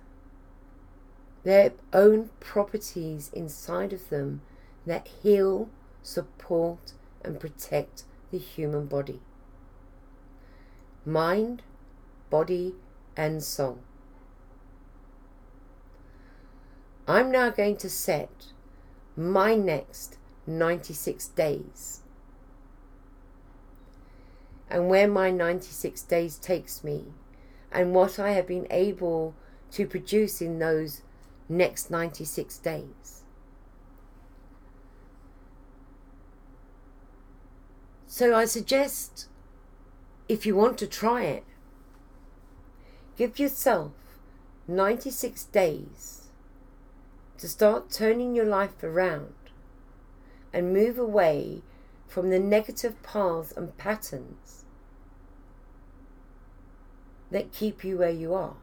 their 1.44 1.72
own 1.92 2.30
properties 2.40 3.30
inside 3.32 3.92
of 3.92 4.08
them 4.08 4.40
that 4.86 5.08
heal, 5.22 5.68
support, 6.02 6.92
and 7.24 7.38
protect 7.38 8.04
the 8.30 8.38
human 8.38 8.86
body. 8.86 9.20
Mind, 11.04 11.62
body, 12.30 12.74
and 13.16 13.42
soul. 13.42 13.78
I'm 17.06 17.32
now 17.32 17.50
going 17.50 17.76
to 17.78 17.90
set 17.90 18.46
my 19.16 19.56
next 19.56 20.18
96 20.46 21.28
days. 21.28 22.00
And 24.70 24.88
where 24.88 25.08
my 25.08 25.30
96 25.30 26.02
days 26.02 26.38
takes 26.38 26.84
me, 26.84 27.06
and 27.70 27.94
what 27.94 28.18
I 28.18 28.30
have 28.30 28.46
been 28.46 28.66
able 28.70 29.34
to 29.72 29.86
produce 29.86 30.40
in 30.40 30.58
those 30.58 31.02
next 31.48 31.90
96 31.90 32.58
days. 32.58 33.22
So 38.06 38.34
I 38.34 38.44
suggest 38.44 39.26
if 40.28 40.46
you 40.46 40.54
want 40.54 40.78
to 40.78 40.86
try 40.86 41.22
it, 41.24 41.44
give 43.16 43.38
yourself 43.38 43.92
96 44.68 45.44
days 45.44 46.21
to 47.42 47.48
start 47.48 47.90
turning 47.90 48.36
your 48.36 48.44
life 48.44 48.84
around 48.84 49.34
and 50.52 50.72
move 50.72 50.96
away 50.96 51.60
from 52.06 52.30
the 52.30 52.38
negative 52.38 53.02
paths 53.02 53.50
and 53.56 53.76
patterns 53.76 54.64
that 57.32 57.52
keep 57.52 57.82
you 57.82 57.98
where 57.98 58.12
you 58.12 58.32
are. 58.32 58.54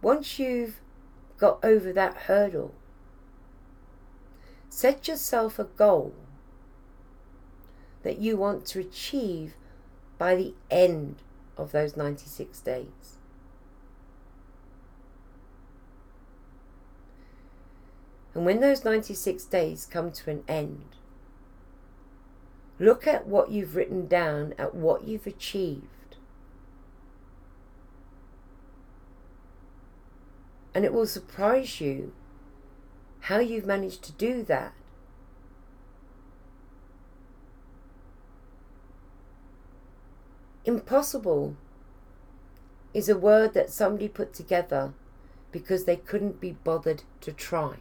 Once 0.00 0.38
you've 0.38 0.80
got 1.38 1.58
over 1.64 1.92
that 1.92 2.14
hurdle, 2.28 2.72
set 4.68 5.08
yourself 5.08 5.58
a 5.58 5.64
goal 5.64 6.14
that 8.04 8.18
you 8.18 8.36
want 8.36 8.64
to 8.64 8.78
achieve 8.78 9.54
by 10.18 10.34
the 10.34 10.54
end 10.70 11.16
of 11.56 11.72
those 11.72 11.96
96 11.96 12.60
days. 12.60 13.18
And 18.34 18.44
when 18.44 18.60
those 18.60 18.84
96 18.84 19.44
days 19.44 19.86
come 19.86 20.10
to 20.10 20.30
an 20.30 20.42
end, 20.48 20.96
look 22.80 23.06
at 23.06 23.26
what 23.26 23.50
you've 23.50 23.76
written 23.76 24.08
down, 24.08 24.54
at 24.58 24.74
what 24.74 25.06
you've 25.06 25.26
achieved. 25.26 25.86
And 30.74 30.84
it 30.84 30.92
will 30.92 31.06
surprise 31.06 31.80
you 31.80 32.12
how 33.20 33.38
you've 33.38 33.66
managed 33.66 34.02
to 34.02 34.12
do 34.12 34.42
that. 34.42 34.74
Impossible 40.64 41.56
is 42.94 43.08
a 43.08 43.18
word 43.18 43.52
that 43.54 43.70
somebody 43.70 44.08
put 44.08 44.32
together 44.32 44.92
because 45.52 45.84
they 45.84 45.96
couldn't 45.96 46.40
be 46.40 46.52
bothered 46.52 47.02
to 47.20 47.32
try. 47.32 47.76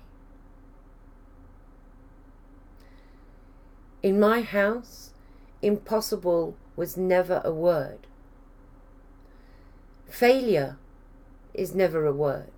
In 4.02 4.20
my 4.20 4.42
house, 4.42 5.12
impossible 5.62 6.58
was 6.76 6.98
never 6.98 7.42
a 7.46 7.54
word. 7.54 8.06
Failure 10.10 10.78
is 11.54 11.74
never 11.74 12.06
a 12.06 12.14
word. 12.14 12.52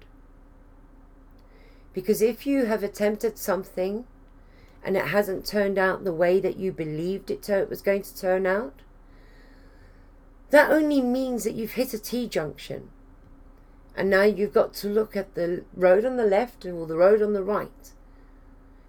Because 1.94 2.22
if 2.22 2.46
you 2.48 2.66
have 2.66 2.84
attempted 2.84 3.38
something 3.38 4.06
and 4.84 4.98
it 4.98 5.08
hasn't 5.08 5.46
turned 5.46 5.78
out 5.78 6.04
the 6.04 6.12
way 6.12 6.40
that 6.40 6.58
you 6.58 6.72
believed 6.72 7.30
it, 7.32 7.48
was 7.70 7.82
going 7.82 8.02
to 8.02 8.18
turn 8.18 8.46
out, 8.46 8.82
that 10.50 10.72
only 10.72 11.02
means 11.02 11.44
that 11.44 11.56
you've 11.56 11.74
hit 11.74 11.94
a 11.94 12.00
T 12.00 12.28
junction. 12.28 12.90
And 13.96 14.10
now 14.10 14.24
you've 14.24 14.54
got 14.54 14.74
to 14.76 14.88
look 14.88 15.16
at 15.16 15.36
the 15.36 15.64
road 15.74 16.06
on 16.06 16.18
the 16.18 16.26
left 16.26 16.66
and 16.66 16.78
or 16.78 16.86
the 16.86 16.98
road 16.98 17.22
on 17.22 17.34
the 17.34 17.44
right 17.44 17.92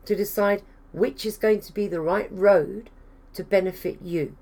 to 0.05 0.17
decide 0.17 0.63
which 0.93 1.25
is 1.25 1.37
going 1.37 1.61
to 1.61 1.73
be 1.73 1.87
the 1.87 2.01
right 2.01 2.29
road 2.31 2.91
to 3.35 3.45
benefit 3.45 3.99
you. 4.03 4.37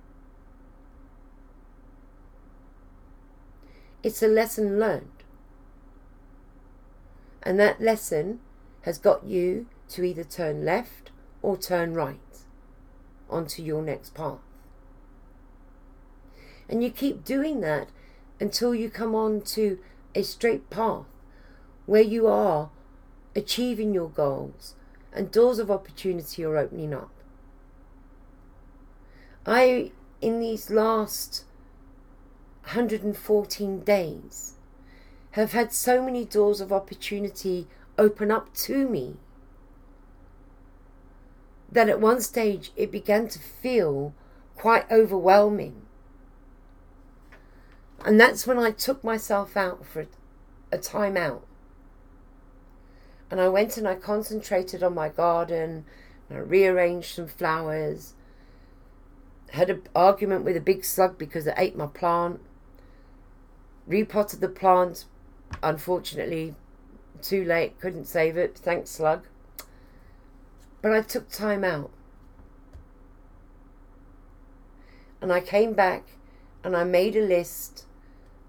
It's 4.03 4.23
a 4.23 4.29
lesson 4.29 4.79
learned. 4.79 5.09
And 7.43 7.59
that 7.59 7.81
lesson 7.81 8.41
has 8.83 8.99
got 8.99 9.25
you 9.25 9.67
to 9.91 10.05
either 10.05 10.25
turn 10.25 10.65
left 10.65 11.11
or 11.43 11.57
turn 11.57 11.95
right 11.95 12.19
onto 13.29 13.63
your 13.63 13.83
next 13.83 14.15
path. 14.15 14.39
And 16.69 16.83
you 16.83 16.91
keep 16.91 17.25
doing 17.25 17.61
that 17.61 17.89
until 18.41 18.75
you 18.75 18.91
come 18.91 19.15
on 19.15 19.43
to 19.43 19.79
a 20.15 20.23
straight 20.23 20.71
path 20.71 21.07
where 21.87 22.03
you 22.03 22.27
are 22.27 22.71
achieving 23.37 23.93
your 23.93 24.09
goals, 24.09 24.75
and 25.13 25.31
doors 25.31 25.59
of 25.59 25.71
opportunity 25.71 26.45
are 26.45 26.57
opening 26.57 26.95
up. 26.95 27.11
I, 29.47 29.93
in 30.21 30.41
these 30.41 30.71
last 30.71 31.45
114 32.65 33.81
days, 33.81 34.55
have 35.33 35.53
had 35.53 35.73
so 35.73 36.01
many 36.01 36.25
doors 36.25 36.61
of 36.61 36.73
opportunity 36.73 37.67
open 37.99 38.31
up 38.31 38.55
to 38.55 38.89
me 38.89 39.17
that 41.71 41.89
at 41.89 42.01
one 42.01 42.21
stage 42.21 42.73
it 42.77 42.91
began 42.91 43.29
to 43.29 43.39
feel 43.39 44.15
quite 44.57 44.91
overwhelming. 44.91 45.83
And 48.05 48.21
that's 48.21 48.47
when 48.47 48.59
I 48.59 48.71
took 48.71 49.03
myself 49.03 49.57
out 49.57 49.85
for 49.87 50.07
a 50.71 50.79
time 50.79 51.17
out 51.17 51.45
and 53.35 53.41
I 53.41 53.49
went 53.49 53.77
and 53.77 53.89
I 53.89 53.97
concentrated 53.97 54.83
on 54.85 54.95
my 54.95 55.09
garden. 55.09 55.85
I 56.31 56.37
rearranged 56.37 57.17
some 57.17 57.27
flowers. 57.27 58.15
Had 59.51 59.71
an 59.71 59.83
argument 59.93 60.45
with 60.45 60.57
a 60.57 60.61
big 60.61 60.85
slug 60.85 61.19
because 61.19 61.47
it 61.49 61.55
ate 61.57 61.77
my 61.77 61.87
plant. 61.89 62.41
Repotted 63.89 64.41
the 64.41 64.49
plant. 64.49 65.07
Unfortunately, 65.65 66.55
too 67.23 67.45
late. 67.45 67.81
Couldn't 67.81 68.07
save 68.07 68.37
it. 68.37 68.57
Thanks, 68.57 68.91
slug. 68.91 69.27
But 70.81 70.93
I 70.93 71.01
took 71.01 71.29
time 71.29 71.65
out. 71.65 71.91
And 75.21 75.33
I 75.33 75.41
came 75.41 75.73
back 75.73 76.05
and 76.63 76.77
I 76.77 76.85
made 76.85 77.17
a 77.17 77.21
list 77.21 77.87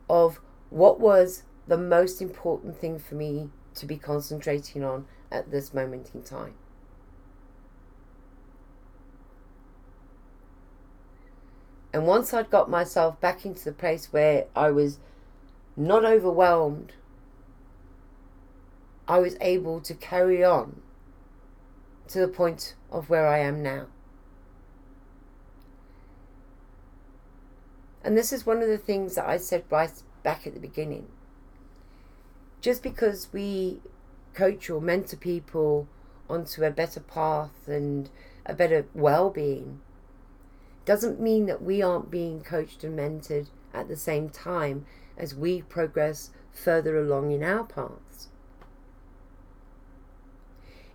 of 0.10 0.40
what 0.70 1.00
was 1.00 1.44
the 1.68 1.78
most 1.78 2.22
important 2.22 2.78
thing 2.80 3.00
for 3.00 3.16
me 3.16 3.50
to 3.76 3.86
be 3.86 3.98
concentrating 3.98 4.84
on 4.84 5.06
at 5.32 5.52
this 5.52 5.74
moment 5.74 6.12
in 6.14 6.24
time. 6.24 6.54
And 11.94 12.06
once 12.06 12.34
I'd 12.34 12.50
got 12.50 12.70
myself 12.70 13.20
back 13.22 13.46
into 13.46 13.64
the 13.64 13.72
place 13.72 14.12
where 14.12 14.48
I 14.54 14.70
was 14.70 15.00
not 15.78 16.04
overwhelmed, 16.04 16.94
I 19.08 19.20
was 19.20 19.38
able 19.40 19.80
to 19.82 19.94
carry 19.94 20.44
on 20.44 20.82
to 22.10 22.20
the 22.20 22.28
point 22.28 22.76
of 22.92 23.10
where 23.10 23.28
I 23.28 23.40
am 23.40 23.64
now. 23.64 23.88
And 28.06 28.16
this 28.16 28.32
is 28.32 28.46
one 28.46 28.62
of 28.62 28.70
the 28.70 28.78
things 28.78 29.16
that 29.16 29.28
I 29.28 29.38
said 29.38 29.66
right 29.70 29.92
back 30.24 30.48
at 30.48 30.54
the 30.54 30.60
beginning 30.60 31.08
just 32.62 32.82
because 32.82 33.28
we 33.32 33.80
coach 34.34 34.72
or 34.72 34.82
mentor 34.82 35.18
people 35.18 35.88
onto 36.28 36.64
a 36.64 36.72
better 36.72 37.00
path 37.00 37.68
and 37.68 38.10
a 38.44 38.56
better 38.56 38.88
well 38.96 39.30
being 39.30 39.82
doesn't 40.84 41.20
mean 41.20 41.46
that 41.46 41.62
we 41.62 41.82
aren't 41.82 42.10
being 42.10 42.42
coached 42.42 42.84
and 42.84 42.98
mentored 42.98 43.50
at 43.74 43.88
the 43.88 43.96
same 43.96 44.30
time 44.30 44.86
as 45.18 45.36
we 45.36 45.62
progress 45.62 46.32
further 46.52 46.98
along 46.98 47.32
in 47.32 47.44
our 47.44 47.64
paths. 47.64 48.30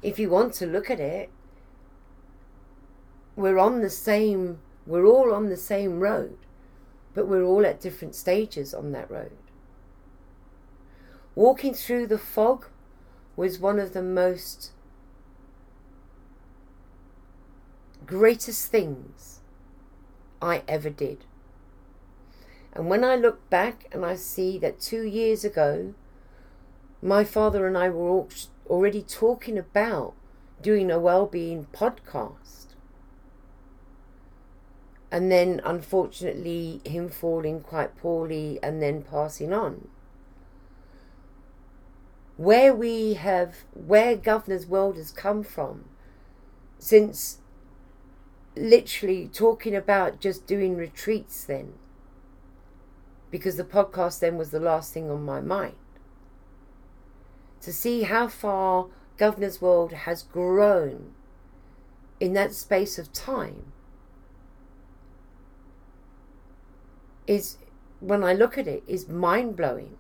If 0.03 0.19
you 0.19 0.31
want 0.31 0.55
to 0.55 0.67
look 0.67 0.91
at 0.91 0.99
it, 0.99 1.31
we're 3.37 3.59
on 3.59 3.81
the 3.81 3.91
same, 3.91 4.59
we're 4.87 5.07
all 5.07 5.33
on 5.33 5.51
the 5.51 5.57
same 5.57 6.01
road, 6.01 6.37
but 7.15 7.27
we're 7.27 7.45
all 7.45 7.67
at 7.67 7.81
different 7.81 8.15
stages 8.15 8.73
on 8.73 8.93
that 8.93 9.11
road. 9.11 9.33
Walking 11.35 11.75
through 11.75 12.07
the 12.07 12.19
fog 12.19 12.67
was 13.37 13.59
one 13.59 13.79
of 13.79 13.93
the 13.93 14.03
most 14.03 14.73
greatest 18.07 18.71
things 18.71 19.41
I 20.43 20.63
ever 20.67 20.91
did. 20.91 21.25
And 22.73 22.89
when 22.89 23.05
I 23.05 23.17
look 23.17 23.49
back 23.51 23.87
and 23.93 24.05
I 24.05 24.17
see 24.17 24.59
that 24.59 24.81
two 24.81 25.03
years 25.03 25.45
ago, 25.45 25.95
my 27.03 27.25
father 27.25 27.67
and 27.67 27.77
I 27.77 27.89
were 27.89 28.27
already 28.69 29.03
talking 29.03 29.59
about 29.59 30.15
doing 30.61 30.91
a 30.91 30.99
well-being 30.99 31.67
podcast. 31.73 32.70
And 35.13 35.31
then, 35.31 35.61
unfortunately, 35.65 36.81
him 36.85 37.09
falling 37.09 37.61
quite 37.61 37.97
poorly 37.97 38.59
and 38.63 38.81
then 38.81 39.03
passing 39.03 39.53
on 39.53 39.89
where 42.41 42.75
we 42.75 43.13
have, 43.13 43.65
where 43.75 44.17
Governor's 44.17 44.67
World 44.67 44.97
has 44.97 45.11
come 45.11 45.43
from, 45.43 45.85
since 46.79 47.41
literally 48.57 49.29
talking 49.31 49.77
about 49.77 50.21
just 50.21 50.47
doing 50.47 50.75
retreats 50.75 51.45
then, 51.45 51.75
because 53.31 53.59
the 53.59 53.63
podcast 53.63 54.21
then 54.21 54.39
was 54.39 54.53
the 54.53 54.59
last 54.59 54.95
thing 54.95 55.11
on 55.11 55.23
my 55.23 55.43
mind. 55.43 55.75
To 57.61 57.75
see 57.75 58.05
how 58.05 58.27
far 58.27 58.87
Governor's 59.19 59.61
World 59.61 59.93
has 59.93 60.23
grown 60.23 61.13
in 62.21 62.33
that 62.33 62.55
space 62.55 62.99
of 62.99 63.13
time 63.13 63.71
is, 67.31 67.59
when 68.01 68.25
I 68.25 68.33
look 68.33 68.59
at 68.59 68.67
it, 68.67 68.83
is 68.89 69.09
mind 69.09 69.57
blowing. 69.57 69.97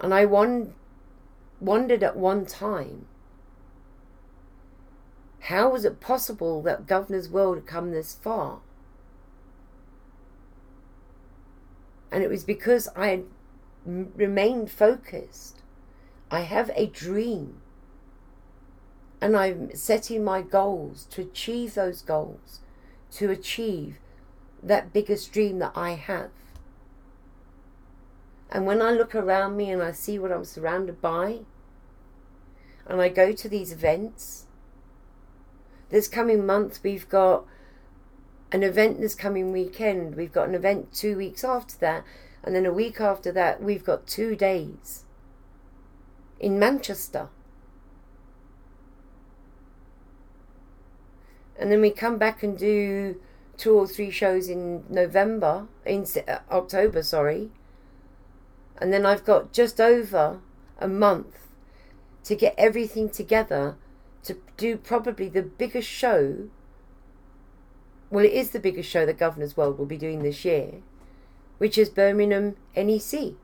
And 0.00 0.14
I 0.14 0.24
won- 0.24 0.72
wondered 1.60 2.02
at 2.02 2.16
one 2.16 2.46
time 2.46 3.06
how 5.40 5.68
was 5.70 5.84
it 5.84 6.00
possible 6.00 6.62
that 6.62 6.86
Governor's 6.86 7.28
World 7.28 7.56
had 7.56 7.66
come 7.66 7.90
this 7.90 8.14
far? 8.14 8.60
And 12.10 12.22
it 12.22 12.30
was 12.30 12.44
because 12.44 12.88
I 12.96 13.08
had 13.08 13.24
remained 13.84 14.70
focused. 14.70 15.60
I 16.30 16.40
have 16.40 16.70
a 16.74 16.86
dream. 16.86 17.60
And 19.20 19.36
I'm 19.36 19.74
setting 19.74 20.24
my 20.24 20.40
goals 20.40 21.06
to 21.10 21.20
achieve 21.22 21.74
those 21.74 22.00
goals, 22.00 22.60
to 23.12 23.30
achieve 23.30 23.98
that 24.62 24.92
biggest 24.92 25.32
dream 25.32 25.58
that 25.58 25.72
I 25.74 25.90
have. 25.92 26.30
And 28.50 28.66
when 28.66 28.82
I 28.82 28.92
look 28.92 29.14
around 29.14 29.56
me 29.56 29.70
and 29.70 29.82
I 29.82 29.92
see 29.92 30.18
what 30.18 30.30
I'm 30.30 30.44
surrounded 30.44 31.00
by, 31.00 31.40
and 32.86 33.00
I 33.00 33.08
go 33.08 33.32
to 33.32 33.48
these 33.48 33.72
events, 33.72 34.46
this 35.90 36.08
coming 36.08 36.44
month 36.44 36.80
we've 36.82 37.08
got 37.08 37.44
an 38.52 38.62
event 38.62 39.00
this 39.00 39.14
coming 39.14 39.52
weekend, 39.52 40.16
we've 40.16 40.32
got 40.32 40.48
an 40.48 40.54
event 40.54 40.92
two 40.92 41.16
weeks 41.16 41.42
after 41.42 41.76
that, 41.78 42.04
and 42.44 42.54
then 42.54 42.66
a 42.66 42.72
week 42.72 43.00
after 43.00 43.32
that 43.32 43.62
we've 43.62 43.84
got 43.84 44.06
two 44.06 44.36
days 44.36 45.04
in 46.38 46.58
Manchester. 46.58 47.28
And 51.58 51.70
then 51.70 51.80
we 51.80 51.90
come 51.90 52.18
back 52.18 52.42
and 52.42 52.58
do 52.58 53.20
two 53.62 53.78
or 53.78 53.86
three 53.86 54.10
shows 54.10 54.48
in 54.48 54.82
November, 54.88 55.68
in 55.86 56.04
uh, 56.26 56.38
October, 56.50 57.00
sorry. 57.00 57.48
And 58.78 58.92
then 58.92 59.06
I've 59.06 59.24
got 59.24 59.52
just 59.52 59.80
over 59.80 60.40
a 60.80 60.88
month 60.88 61.46
to 62.24 62.34
get 62.34 62.56
everything 62.58 63.08
together 63.08 63.76
to 64.24 64.36
do 64.56 64.76
probably 64.76 65.28
the 65.28 65.44
biggest 65.44 65.88
show. 65.88 66.48
Well, 68.10 68.24
it 68.24 68.32
is 68.32 68.50
the 68.50 68.58
biggest 68.58 68.90
show 68.90 69.06
that 69.06 69.16
Governor's 69.16 69.56
World 69.56 69.78
will 69.78 69.86
be 69.86 69.96
doing 69.96 70.24
this 70.24 70.44
year, 70.44 70.82
which 71.58 71.78
is 71.78 71.88
Birmingham 71.88 72.56
NEC. 72.76 73.34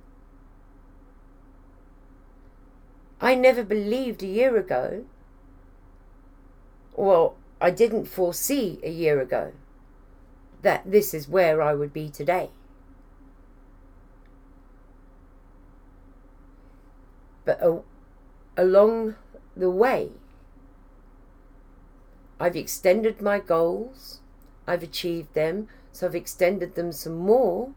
I 3.21 3.37
never 3.37 3.63
believed 3.63 4.25
a 4.25 4.27
year 4.27 4.57
ago, 4.57 5.05
well, 6.97 7.37
I 7.61 7.71
didn't 7.71 8.07
foresee 8.07 8.81
a 8.83 8.91
year 8.91 9.21
ago 9.21 9.53
that 10.63 10.91
this 10.91 11.15
is 11.15 11.29
where 11.29 11.63
I 11.63 11.75
would 11.75 11.93
be 11.93 12.09
today. 12.09 12.51
But 17.45 17.61
along 18.57 19.15
the 19.57 19.71
way, 19.71 20.11
I've 22.39 22.57
extended 22.57 23.23
my 23.23 23.39
goals, 23.39 24.21
I've 24.67 24.83
achieved 24.83 25.35
them, 25.35 25.69
so 25.93 26.07
I've 26.07 26.15
extended 26.15 26.75
them 26.75 26.93
some 26.93 27.17
more 27.17 27.73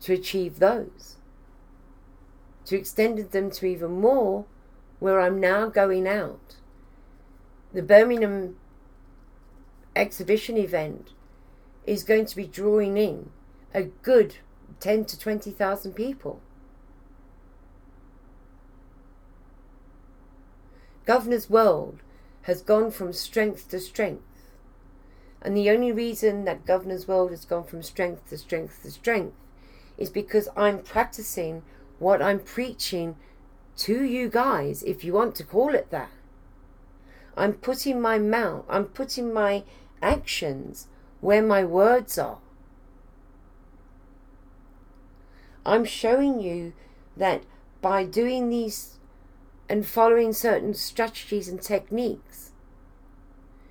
to 0.00 0.12
achieve 0.12 0.58
those. 0.58 1.16
To 2.64 2.76
extended 2.76 3.32
them 3.32 3.50
to 3.50 3.66
even 3.66 4.00
more 4.00 4.46
where 4.98 5.20
I'm 5.20 5.38
now 5.38 5.68
going 5.68 6.08
out. 6.08 6.56
The 7.72 7.82
Birmingham 7.82 8.56
exhibition 9.94 10.56
event 10.56 11.10
is 11.86 12.02
going 12.02 12.26
to 12.26 12.36
be 12.36 12.46
drawing 12.46 12.96
in 12.96 13.30
a 13.72 13.84
good 13.84 14.36
10 14.80 15.04
to 15.06 15.18
20,000 15.18 15.92
people. 15.92 16.40
Governor's 21.04 21.48
World 21.48 22.00
has 22.42 22.62
gone 22.62 22.90
from 22.90 23.12
strength 23.12 23.70
to 23.70 23.78
strength. 23.78 24.22
And 25.40 25.56
the 25.56 25.70
only 25.70 25.92
reason 25.92 26.44
that 26.44 26.66
Governor's 26.66 27.06
World 27.06 27.30
has 27.30 27.44
gone 27.44 27.64
from 27.64 27.82
strength 27.82 28.28
to 28.30 28.38
strength 28.38 28.82
to 28.82 28.90
strength 28.90 29.36
is 29.96 30.10
because 30.10 30.48
I'm 30.56 30.80
practicing 30.80 31.62
what 31.98 32.20
I'm 32.20 32.40
preaching 32.40 33.16
to 33.78 34.02
you 34.02 34.28
guys, 34.28 34.82
if 34.82 35.04
you 35.04 35.12
want 35.12 35.34
to 35.36 35.44
call 35.44 35.74
it 35.74 35.90
that. 35.90 36.10
I'm 37.36 37.52
putting 37.52 38.00
my 38.00 38.18
mouth, 38.18 38.64
I'm 38.68 38.86
putting 38.86 39.32
my 39.32 39.62
actions 40.02 40.88
where 41.20 41.42
my 41.42 41.64
words 41.64 42.18
are. 42.18 42.38
I'm 45.64 45.84
showing 45.84 46.40
you 46.40 46.74
that 47.16 47.42
by 47.80 48.04
doing 48.04 48.48
these 48.48 48.98
and 49.68 49.84
following 49.84 50.32
certain 50.32 50.74
strategies 50.74 51.48
and 51.48 51.60
techniques, 51.60 52.52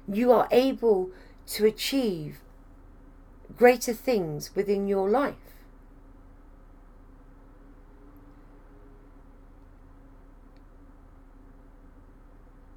you 0.07 0.31
are 0.31 0.47
able 0.51 1.09
to 1.47 1.65
achieve 1.65 2.39
greater 3.57 3.93
things 3.93 4.53
within 4.55 4.87
your 4.87 5.09
life. 5.09 5.35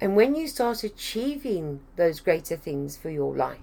And 0.01 0.15
when 0.15 0.33
you 0.33 0.47
start 0.47 0.83
achieving 0.83 1.81
those 1.97 2.21
greater 2.21 2.55
things 2.55 2.95
for 2.95 3.09
your 3.09 3.35
life, 3.35 3.59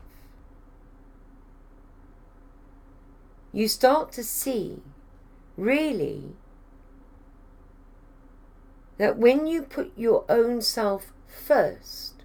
you 3.52 3.68
start 3.68 4.12
to 4.12 4.24
see 4.24 4.80
really 5.56 6.34
that 8.98 9.18
when 9.18 9.46
you 9.46 9.62
put 9.62 9.92
your 9.96 10.24
own 10.28 10.60
self 10.60 11.12
first 11.26 12.24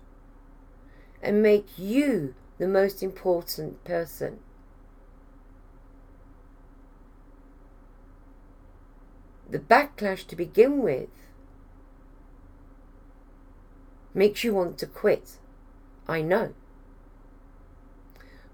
and 1.21 1.41
make 1.41 1.67
you 1.77 2.33
the 2.57 2.67
most 2.67 3.03
important 3.03 3.83
person, 3.83 4.39
the 9.49 9.59
backlash 9.59 10.25
to 10.27 10.35
begin 10.35 10.81
with 10.81 11.09
makes 14.13 14.43
you 14.43 14.53
want 14.53 14.77
to 14.77 14.85
quit. 14.85 15.37
I 16.07 16.21
know. 16.21 16.53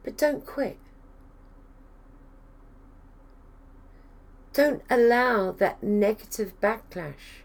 But 0.03 0.17
don't 0.17 0.45
quit. 0.45 0.77
Don't 4.57 4.81
allow 4.89 5.51
that 5.51 5.83
negative 5.83 6.59
backlash 6.59 7.43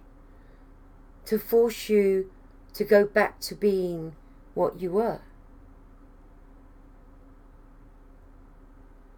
to 1.26 1.38
force 1.38 1.90
you 1.90 2.30
to 2.72 2.84
go 2.84 3.04
back 3.04 3.38
to 3.40 3.54
being 3.54 4.16
what 4.54 4.80
you 4.80 4.92
were. 4.92 5.20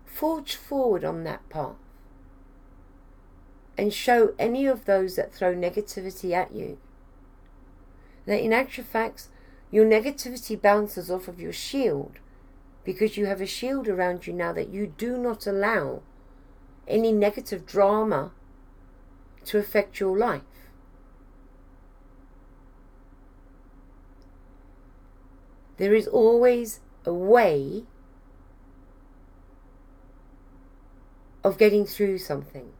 Forge 0.04 0.56
forward 0.56 1.04
on 1.04 1.22
that 1.22 1.48
path 1.48 1.76
and 3.78 3.94
show 3.94 4.34
any 4.40 4.66
of 4.66 4.86
those 4.86 5.14
that 5.14 5.32
throw 5.32 5.54
negativity 5.54 6.32
at 6.32 6.52
you 6.52 6.78
that 8.26 8.42
in 8.42 8.52
actual 8.52 8.82
fact, 8.82 9.28
your 9.70 9.86
negativity 9.86 10.60
bounces 10.60 11.12
off 11.12 11.28
of 11.28 11.40
your 11.40 11.52
shield 11.52 12.18
because 12.82 13.16
you 13.16 13.26
have 13.26 13.40
a 13.40 13.46
shield 13.46 13.86
around 13.86 14.26
you 14.26 14.32
now 14.32 14.52
that 14.52 14.70
you 14.70 14.88
do 14.88 15.16
not 15.16 15.46
allow 15.46 16.02
any 16.86 17.12
negative 17.12 17.66
drama 17.66 18.32
to 19.44 19.58
affect 19.58 20.00
your 20.00 20.16
life. 20.16 20.42
There 25.76 25.94
is 25.94 26.06
always 26.06 26.80
a 27.04 27.12
way 27.12 27.84
of 31.42 31.58
getting 31.58 31.84
through 31.84 32.18
something. 32.18 32.72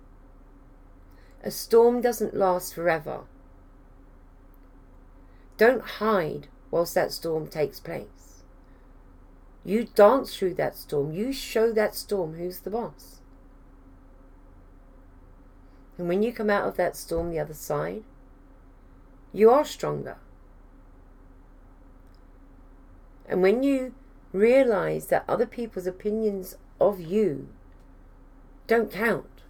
A 1.43 1.51
storm 1.51 2.01
doesn't 2.01 2.35
last 2.35 2.75
forever. 2.75 3.25
Don't 5.59 5.83
hide 5.83 6.49
whilst 6.71 6.95
that 6.95 7.13
storm 7.13 7.47
takes 7.47 7.79
place. 7.79 8.43
You 9.65 9.85
dance 9.95 10.37
through 10.37 10.55
that 10.55 10.77
storm. 10.77 11.13
You 11.13 11.33
show 11.33 11.73
that 11.73 11.95
storm 11.95 12.35
who's 12.35 12.61
the 12.61 12.71
boss. 12.71 13.21
And 15.97 16.09
when 16.09 16.23
you 16.23 16.33
come 16.33 16.51
out 16.51 16.67
of 16.67 16.77
that 16.77 16.97
storm 16.97 17.31
the 17.31 17.39
other 17.39 17.55
side, 17.55 18.03
you 19.33 19.51
are 19.51 19.65
stronger. 19.65 20.17
And 23.29 23.43
when 23.43 23.63
you 23.63 23.95
realize 24.33 25.07
that 25.07 25.25
other 25.29 25.47
people's 25.47 25.87
opinions 25.87 26.57
of 26.81 27.01
you 27.01 27.49
don't 28.67 28.91
count, 28.91 29.43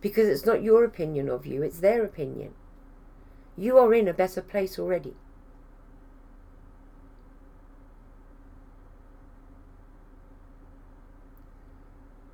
because 0.00 0.28
it's 0.28 0.46
not 0.46 0.62
your 0.62 0.84
opinion 0.84 1.28
of 1.28 1.46
you, 1.46 1.62
it's 1.62 1.80
their 1.80 2.04
opinion, 2.04 2.54
you 3.56 3.76
are 3.78 3.92
in 3.92 4.08
a 4.08 4.14
better 4.14 4.40
place 4.40 4.78
already. 4.78 5.14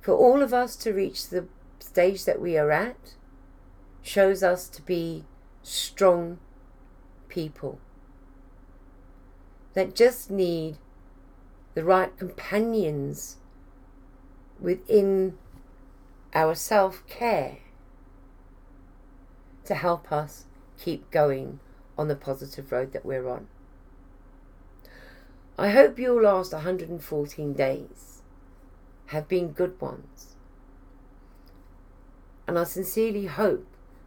For 0.01 0.13
all 0.13 0.43
of 0.43 0.53
us 0.53 0.75
to 0.77 0.93
reach 0.93 1.29
the 1.29 1.47
stage 1.79 2.25
that 2.25 2.39
we 2.39 2.57
are 2.57 2.71
at 2.71 3.15
shows 4.05 4.43
us 4.43 4.69
to 4.69 4.83
be 4.83 5.23
strong 5.63 6.37
people 7.27 7.79
that 9.73 9.95
just 9.95 10.29
need 10.29 10.77
the 11.73 11.83
right 11.83 12.15
companions 12.15 13.37
within 14.59 15.35
our 16.35 16.53
self 16.53 17.05
care 17.07 17.57
to 19.65 19.73
help 19.73 20.11
us 20.11 20.45
keep 20.77 21.09
going 21.09 21.59
on 21.97 22.07
the 22.07 22.15
positive 22.15 22.71
road 22.71 22.93
that 22.93 23.05
we're 23.05 23.27
on. 23.27 23.47
I 25.57 25.69
hope 25.69 25.97
your 25.97 26.21
last 26.21 26.53
114 26.53 27.53
days 27.53 28.21
have 29.07 29.27
been 29.27 29.51
good 29.51 29.81
ones. 29.81 30.35
And 32.47 32.59
I 32.59 32.65
sincerely 32.65 33.25
hope 33.25 33.65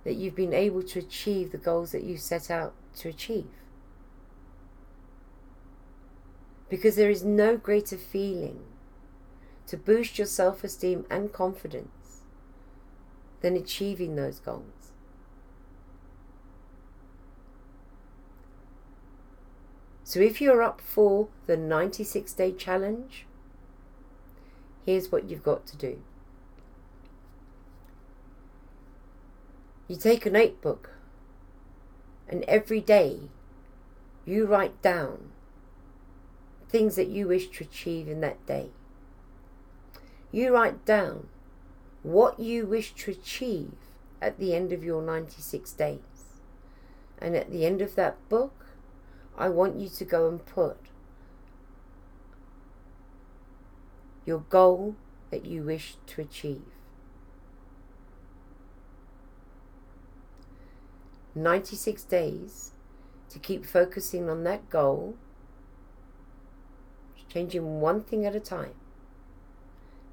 that 0.09 0.17
you've 0.17 0.35
been 0.35 0.55
able 0.55 0.83
to 0.83 0.99
achieve 0.99 1.53
the 1.53 1.59
goals 1.59 1.93
that 1.93 2.03
you 2.03 2.17
set 2.17 2.51
out 2.51 2.73
to 2.97 3.11
achieve. 3.11 3.51
Because 6.71 6.97
there 6.97 7.11
is 7.11 7.23
no 7.23 7.59
greater 7.59 7.99
feeling 7.99 8.61
to 9.67 9.77
boost 9.77 10.17
your 10.17 10.27
self 10.27 10.65
esteem 10.65 11.05
and 11.11 11.31
confidence 11.31 12.23
than 13.43 13.55
achieving 13.55 14.17
those 14.17 14.41
goals. 14.41 14.93
So 20.05 20.21
if 20.21 20.41
you're 20.41 20.63
up 20.63 20.81
for 20.81 21.29
the 21.47 21.59
96 21.59 22.33
day 22.33 22.53
challenge, 22.53 23.27
here's 24.87 25.13
what 25.13 25.29
you've 25.29 25.43
got 25.43 25.67
to 25.67 25.77
do. 25.77 26.01
You 29.89 29.97
take 29.97 30.27
a 30.27 30.31
notebook 30.31 30.91
and 32.29 32.45
every 32.45 32.81
day 32.81 33.31
you 34.27 34.45
write 34.45 34.81
down 34.83 35.31
things 36.69 36.97
that 36.97 37.09
you 37.09 37.29
wish 37.29 37.49
to 37.49 37.65
achieve 37.65 38.07
in 38.07 38.21
that 38.21 38.45
day. 38.47 38.69
You 40.31 40.53
write 40.53 40.85
down 40.85 41.29
what 42.03 42.39
you 42.39 42.67
wish 42.67 42.93
to 42.93 43.11
achieve 43.11 43.73
at 44.21 44.39
the 44.39 44.55
end 44.55 44.73
of 44.73 44.85
your 44.85 45.01
96 45.01 45.73
days. 45.73 46.01
And 47.19 47.35
at 47.35 47.51
the 47.51 47.65
end 47.65 47.81
of 47.81 47.95
that 47.95 48.17
book, 48.29 48.67
I 49.39 49.49
want 49.49 49.81
you 49.81 49.89
to 49.89 50.05
go 50.05 50.29
and 50.29 50.45
put 50.45 50.77
your 54.27 54.41
goal 54.51 54.97
that 55.31 55.47
you 55.47 55.63
wish 55.63 55.97
to 56.09 56.21
achieve. 56.21 56.78
96 61.43 62.03
days 62.05 62.73
to 63.31 63.39
keep 63.39 63.65
focusing 63.65 64.29
on 64.29 64.43
that 64.43 64.69
goal, 64.69 65.15
changing 67.29 67.81
one 67.81 68.03
thing 68.03 68.27
at 68.27 68.35
a 68.35 68.41
time. 68.41 68.75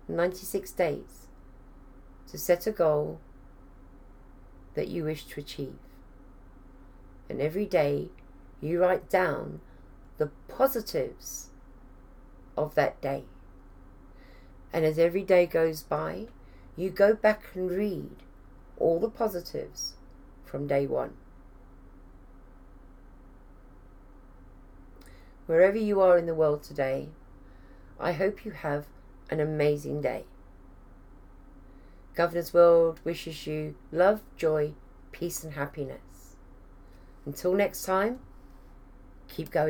96 0.07 0.71
days 0.73 1.27
to 2.27 2.37
set 2.37 2.67
a 2.67 2.71
goal 2.71 3.19
that 4.75 4.87
you 4.87 5.05
wish 5.05 5.25
to 5.25 5.39
achieve. 5.39 5.79
And 7.27 7.41
every 7.41 7.65
day 7.65 8.09
you 8.61 8.79
write 8.81 9.09
down 9.09 9.61
the 10.19 10.29
positives 10.47 11.49
of 12.55 12.75
that 12.75 13.01
day. 13.01 13.23
And 14.71 14.85
as 14.85 14.99
every 14.99 15.23
day 15.23 15.47
goes 15.47 15.81
by, 15.81 16.27
you 16.75 16.91
go 16.91 17.15
back 17.15 17.45
and 17.55 17.71
read 17.71 18.17
all 18.77 18.99
the 18.99 19.09
positives 19.09 19.95
from 20.55 20.67
day 20.67 20.87
one. 20.87 21.11
Wherever 25.47 25.77
you 25.77 25.99
are 25.99 26.17
in 26.17 26.27
the 26.27 26.33
world 26.33 26.63
today, 26.63 27.09
I 27.99 28.13
hope 28.13 28.45
you 28.45 28.51
have 28.51 28.85
an 29.29 29.41
amazing 29.41 29.99
day. 29.99 30.23
Governor's 32.15 32.53
World 32.53 33.01
wishes 33.03 33.45
you 33.45 33.75
love, 33.91 34.21
joy, 34.37 34.71
peace, 35.11 35.43
and 35.43 35.55
happiness. 35.55 36.37
Until 37.25 37.53
next 37.53 37.83
time, 37.83 38.19
keep 39.27 39.51
going. 39.51 39.63